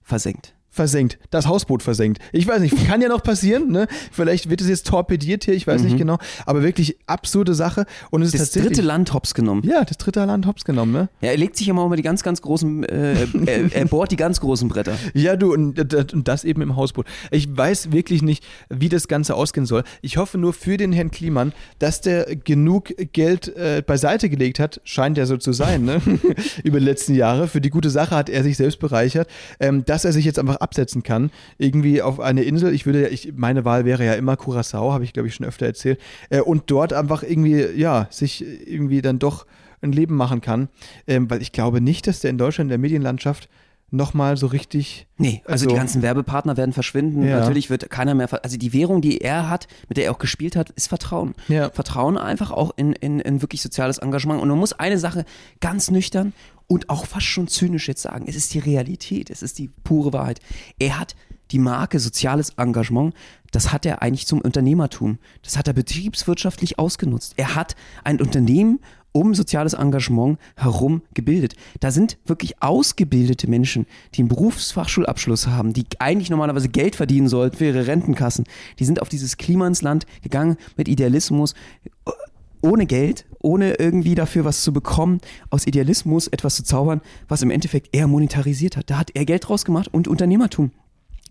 [0.02, 0.54] Versenkt.
[0.73, 1.19] Versenkt.
[1.29, 2.19] Das Hausboot versenkt.
[2.31, 3.88] Ich weiß nicht, kann ja noch passieren, ne?
[4.12, 6.17] Vielleicht wird es jetzt torpediert hier, ich weiß nicht genau.
[6.47, 7.86] Aber wirklich absurde Sache.
[8.09, 9.62] Und es ist Das dritte Land hops genommen.
[9.63, 11.09] ja, das dritte Land hops genommen, ne?
[11.21, 14.15] Ja, er legt sich immer mal die ganz, ganz großen, äh, er, er bohrt die
[14.15, 14.97] ganz großen Bretter.
[15.13, 15.79] Ja, du, und,
[16.13, 17.05] und das eben im Hausboot.
[17.29, 19.83] Ich weiß wirklich nicht, wie das Ganze ausgehen soll.
[20.01, 24.81] Ich hoffe nur für den Herrn Kliman, dass der genug Geld äh, beiseite gelegt hat,
[24.86, 26.01] scheint ja so zu sein, ne?
[26.63, 27.47] über die letzten Jahre.
[27.47, 30.57] Für die gute Sache hat er sich selbst bereichert, ähm, dass er sich jetzt einfach
[30.63, 32.73] absetzen kann, irgendwie auf eine Insel.
[32.73, 35.45] Ich würde ja, ich, meine Wahl wäre ja immer Curacao, habe ich glaube ich schon
[35.45, 35.99] öfter erzählt,
[36.30, 39.45] äh, und dort einfach irgendwie, ja, sich irgendwie dann doch
[39.82, 40.69] ein Leben machen kann,
[41.08, 43.49] ähm, weil ich glaube nicht, dass der in Deutschland in der Medienlandschaft
[43.93, 45.08] nochmal so richtig.
[45.17, 47.23] Nee, also, Also- die ganzen Werbepartner werden verschwinden.
[47.23, 47.39] Ja.
[47.39, 50.56] Natürlich wird keiner mehr, also die Währung, die er hat, mit der er auch gespielt
[50.56, 51.36] hat, ist Vertrauen.
[51.47, 51.69] Ja.
[51.69, 54.41] Vertrauen einfach auch in, in, in wirklich soziales Engagement.
[54.41, 55.25] Und man muss eine Sache
[55.62, 56.34] ganz nüchtern
[56.67, 58.25] und auch fast schon zynisch jetzt sagen.
[58.27, 60.39] Es ist die Realität, es ist die pure Wahrheit.
[60.79, 61.15] Er hat
[61.51, 63.13] die Marke soziales Engagement,
[63.51, 65.19] das hat er eigentlich zum Unternehmertum.
[65.43, 67.34] Das hat er betriebswirtschaftlich ausgenutzt.
[67.38, 68.79] Er hat ein Unternehmen
[69.13, 71.56] um soziales Engagement herum gebildet.
[71.80, 77.58] Da sind wirklich ausgebildete Menschen, die einen Berufsfachschulabschluss haben, die eigentlich normalerweise Geld verdienen sollten
[77.58, 78.43] für ihre Rentenkassen.
[78.80, 81.54] Die sind auf dieses Klima ins Land gegangen mit Idealismus,
[82.62, 87.52] ohne Geld, ohne irgendwie dafür was zu bekommen, aus Idealismus etwas zu zaubern, was im
[87.52, 88.89] Endeffekt er monetarisiert hat.
[88.89, 90.71] Da hat er Geld draus gemacht und Unternehmertum.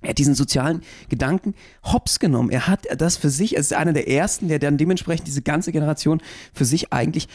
[0.02, 2.50] Er hat diesen sozialen Gedanken hops genommen.
[2.50, 5.70] Er hat das für sich, er ist einer der ersten, der dann dementsprechend diese ganze
[5.70, 6.20] Generation
[6.52, 7.28] für sich eigentlich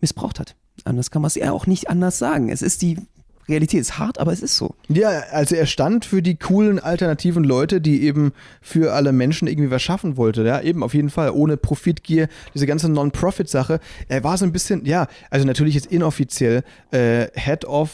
[0.00, 0.54] missbraucht hat.
[0.84, 2.50] Anders kann man es ja auch nicht anders sagen.
[2.50, 2.98] Es ist die
[3.48, 4.74] Realität ist hart, aber es ist so.
[4.88, 9.70] Ja, also er stand für die coolen alternativen Leute, die eben für alle Menschen irgendwie
[9.70, 10.44] was schaffen wollte.
[10.44, 13.80] Ja, eben auf jeden Fall ohne Profitgier, diese ganze Non-Profit-Sache.
[14.08, 17.90] Er war so ein bisschen, ja, also natürlich jetzt inoffiziell äh, Head of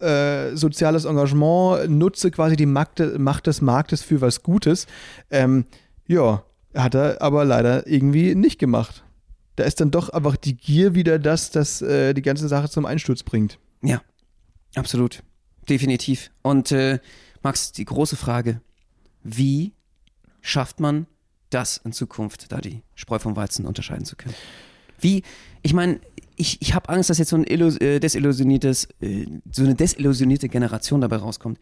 [0.00, 4.86] äh, soziales Engagement, nutze quasi die Macht, Macht des Marktes für was Gutes.
[5.30, 5.66] Ähm,
[6.06, 6.42] ja,
[6.74, 9.05] hat er aber leider irgendwie nicht gemacht.
[9.56, 12.86] Da ist dann doch einfach die Gier wieder das, das äh, die ganze Sache zum
[12.86, 13.58] Einsturz bringt.
[13.82, 14.02] Ja,
[14.74, 15.22] absolut.
[15.68, 16.30] Definitiv.
[16.42, 17.00] Und äh,
[17.42, 18.60] Max, die große Frage,
[19.22, 19.72] wie
[20.40, 21.06] schafft man
[21.50, 24.34] das in Zukunft, da die Spreu vom Weizen unterscheiden zu können?
[25.00, 25.22] Wie,
[25.62, 26.00] ich meine,
[26.36, 30.48] ich, ich habe Angst, dass jetzt so ein illus, äh, desillusioniertes, äh, so eine desillusionierte
[30.48, 31.58] Generation dabei rauskommt,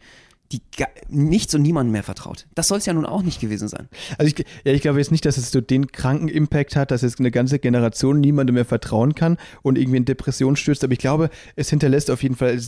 [0.59, 2.47] die nichts und niemandem mehr vertraut.
[2.55, 3.87] Das soll es ja nun auch nicht gewesen sein.
[4.17, 7.01] Also ich, ja, ich glaube jetzt nicht, dass es so den kranken Impact hat, dass
[7.01, 10.83] jetzt eine ganze Generation niemandem mehr vertrauen kann und irgendwie in Depression stürzt.
[10.83, 12.59] Aber ich glaube, es hinterlässt auf jeden Fall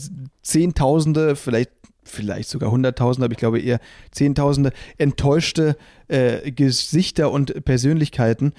[0.42, 1.70] Zehntausende, vielleicht
[2.04, 5.76] vielleicht sogar Hunderttausende, aber ich glaube eher Zehntausende enttäuschte
[6.08, 8.54] äh, Gesichter und Persönlichkeiten,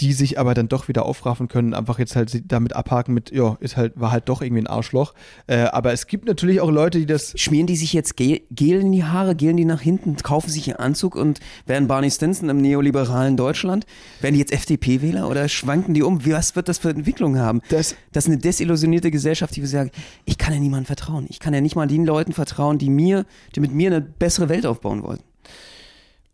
[0.00, 3.56] die sich aber dann doch wieder aufraffen können, einfach jetzt halt damit abhaken mit, ja,
[3.60, 5.14] ist halt, war halt doch irgendwie ein Arschloch.
[5.46, 7.34] Äh, aber es gibt natürlich auch Leute, die das.
[7.36, 10.68] Schmieren die sich jetzt Gel, Gel in die Haare, gelen die nach hinten, kaufen sich
[10.68, 13.84] einen Anzug und werden Barney Stinson im neoliberalen Deutschland?
[14.20, 16.24] Werden die jetzt FDP-Wähler oder schwanken die um?
[16.26, 17.60] Was wird das für Entwicklungen haben?
[17.68, 21.26] Das, das ist eine desillusionierte Gesellschaft, die sagt, ich kann ja niemandem vertrauen.
[21.28, 24.48] Ich kann ja nicht mal den Leuten vertrauen, die mir, die mit mir eine bessere
[24.48, 25.20] Welt aufbauen wollen.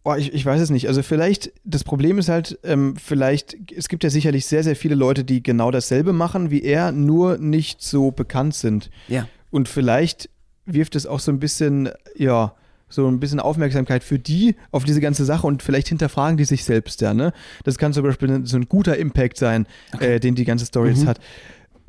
[0.09, 0.87] Oh, ich, ich weiß es nicht.
[0.87, 4.95] Also vielleicht, das Problem ist halt, ähm, vielleicht, es gibt ja sicherlich sehr, sehr viele
[4.95, 8.89] Leute, die genau dasselbe machen wie er, nur nicht so bekannt sind.
[9.09, 9.27] Ja.
[9.51, 10.31] Und vielleicht
[10.65, 12.55] wirft es auch so ein bisschen, ja,
[12.89, 16.63] so ein bisschen Aufmerksamkeit für die auf diese ganze Sache und vielleicht hinterfragen die sich
[16.63, 17.33] selbst ja, ne?
[17.65, 20.15] Das kann zum Beispiel so ein guter Impact sein, okay.
[20.15, 21.09] äh, den die ganze Story jetzt Mhm.
[21.09, 21.19] hat.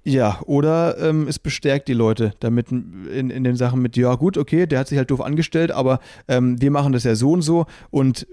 [0.09, 4.37] Ja, oder ähm, es bestärkt die Leute damit in, in den Sachen mit, ja gut,
[4.37, 7.41] okay, der hat sich halt doof angestellt, aber ähm, wir machen das ja so und
[7.41, 8.25] so und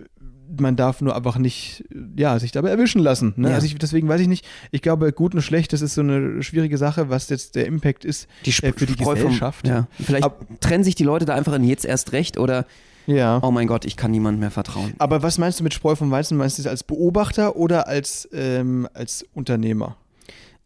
[0.56, 1.82] man darf nur einfach nicht,
[2.16, 3.32] ja, sich dabei erwischen lassen.
[3.36, 3.48] Ne?
[3.48, 3.54] Ja.
[3.56, 6.44] Also ich, deswegen weiß ich nicht, ich glaube, gut und schlecht, das ist so eine
[6.44, 9.66] schwierige Sache, was jetzt der Impact ist Die äh, für die Spreu vom- Gesellschaft.
[9.66, 9.88] Ja.
[10.00, 12.66] Vielleicht Ab- trennen sich die Leute da einfach in jetzt erst recht oder,
[13.08, 13.40] ja.
[13.42, 14.92] oh mein Gott, ich kann niemandem mehr vertrauen.
[14.98, 16.36] Aber was meinst du mit Spreu vom Weizen?
[16.38, 19.96] Meinst du das als Beobachter oder als, ähm, als Unternehmer?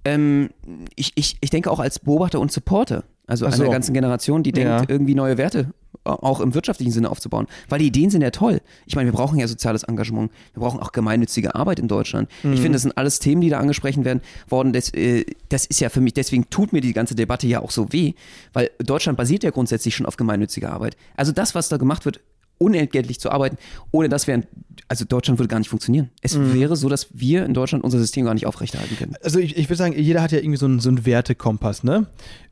[0.04, 0.50] Ähm,
[0.96, 3.70] ich, ich, ich denke auch als Beobachter und Supporter, also Ach einer so.
[3.70, 4.82] ganzen Generation, die denkt, Ja.
[4.88, 5.72] irgendwie neue Werte
[6.04, 7.46] äh, auch im wirtschaftlichen Sinne aufzubauen.
[7.68, 8.60] Weil die Ideen sind ja toll.
[8.86, 10.30] Ich meine, wir brauchen ja soziales Engagement.
[10.54, 12.30] Wir brauchen auch gemeinnützige Arbeit in Deutschland.
[12.42, 12.52] Mhm.
[12.54, 14.72] Ich finde, das sind alles Themen, die da angesprochen werden worden.
[14.72, 17.70] Das, äh, das ist ja für mich, deswegen tut mir die ganze Debatte ja auch
[17.70, 18.14] so weh,
[18.54, 20.96] weil Deutschland basiert ja grundsätzlich schon auf gemeinnütziger Arbeit.
[21.16, 22.20] Also das, was da gemacht wird,
[22.58, 23.56] unentgeltlich zu arbeiten,
[23.92, 24.42] ohne das wäre,
[24.88, 26.10] also Deutschland würde gar nicht funktionieren.
[26.22, 26.54] Es Mhm.
[26.54, 29.14] wäre so, dass wir in Deutschland unser System gar nicht aufrechterhalten können.
[29.22, 32.06] Also ich, ich würde sagen, jeder hat ja irgendwie so einen, so einen Wertekompass, ne?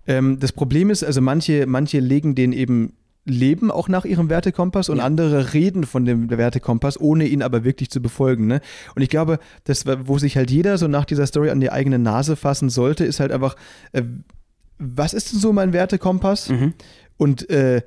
[0.07, 2.92] Ähm, das Problem ist, also manche, manche legen den eben
[3.29, 5.05] leben auch nach ihrem Wertekompass und Ja.
[5.05, 8.47] andere reden von dem Wertekompass, ohne ihn aber wirklich zu befolgen.
[8.47, 8.61] Ne?
[8.95, 11.99] Und ich glaube, das, wo sich halt jeder so nach dieser Story an die eigene
[11.99, 13.57] Nase fassen sollte, ist halt einfach,
[13.90, 14.03] äh,
[14.79, 16.51] was ist denn so mein Wertekompass?
[16.51, 16.75] Mhm.
[17.16, 17.83] Und äh,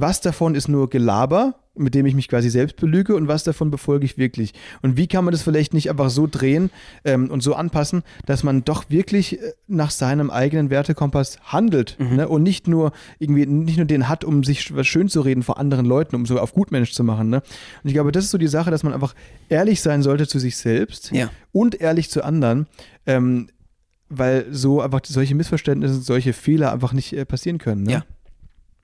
[0.00, 3.70] was davon ist nur Gelaber, mit dem ich mich quasi selbst belüge und was davon
[3.70, 4.54] befolge ich wirklich?
[4.82, 6.70] Und wie kann man das vielleicht nicht einfach so drehen
[7.04, 12.28] ähm, und so anpassen, dass man doch wirklich äh, nach seinem eigenen Wertekompass handelt ne?
[12.28, 15.58] und nicht nur irgendwie nicht nur den hat, um sich was schön zu reden vor
[15.58, 17.28] anderen Leuten, um so auf Gutmensch zu machen.
[17.30, 17.36] Ne?
[17.82, 19.14] Und ich glaube, das ist so die Sache, dass man einfach
[19.48, 21.30] ehrlich sein sollte zu sich selbst Ja.
[21.52, 22.66] und ehrlich zu anderen.
[23.06, 23.48] Ähm,
[24.08, 27.82] weil so einfach solche Missverständnisse, solche Fehler einfach nicht äh, passieren können.
[27.84, 27.92] Ne?
[27.92, 28.04] Ja.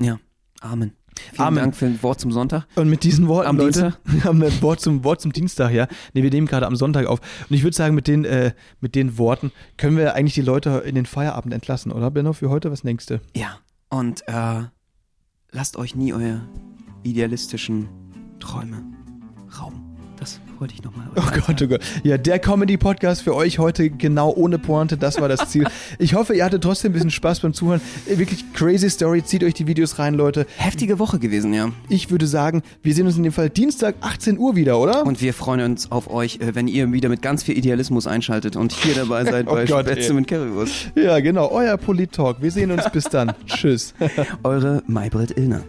[0.01, 0.19] Ja.
[0.61, 0.93] Amen.
[1.33, 1.63] Vielen Amen.
[1.65, 2.67] Dank für ein Wort zum Sonntag.
[2.75, 5.87] Und mit diesen Worten, Am Leute, wir haben ein Wort zum, Wort zum Dienstag, ja.
[6.15, 7.21] Nee, wir nehmen gerade am Sonntag auf.
[7.49, 10.83] Und ich würde sagen, mit den, äh, mit den Worten können wir eigentlich die Leute
[10.85, 12.71] in den Feierabend entlassen, oder, Benno, für heute?
[12.71, 13.21] Was denkst du?
[13.37, 13.59] Ja.
[13.89, 14.63] Und äh,
[15.51, 16.43] lasst euch nie eure
[17.03, 17.89] idealistischen
[18.39, 18.85] Träume
[19.61, 19.90] rauben.
[20.21, 21.07] Das wollte ich nochmal.
[21.17, 21.81] Oh Gott, oh Gott.
[22.03, 25.67] Ja, der Comedy-Podcast für euch heute genau ohne Pointe, das war das Ziel.
[25.99, 27.81] Ich hoffe, ihr hattet trotzdem ein bisschen Spaß beim Zuhören.
[28.07, 30.47] Äh, Wirklich crazy Story, zieht euch die Videos rein, Leute.
[30.59, 31.71] Heftige Woche gewesen, ja.
[31.89, 35.07] Ich würde sagen, wir sehen uns in dem Fall Dienstag 18 Uhr wieder, oder?
[35.07, 38.57] Und wir freuen uns auf euch, äh, wenn ihr wieder mit ganz viel Idealismus einschaltet
[38.57, 40.93] und hier dabei seid Oh bei Gott, Spätzle mit Currywurst.
[40.97, 42.43] ja, genau, euer Polit-Talk.
[42.43, 43.33] Wir sehen uns bis dann.
[43.47, 43.95] Tschüss.
[44.43, 45.63] Eure Maybrit Illner.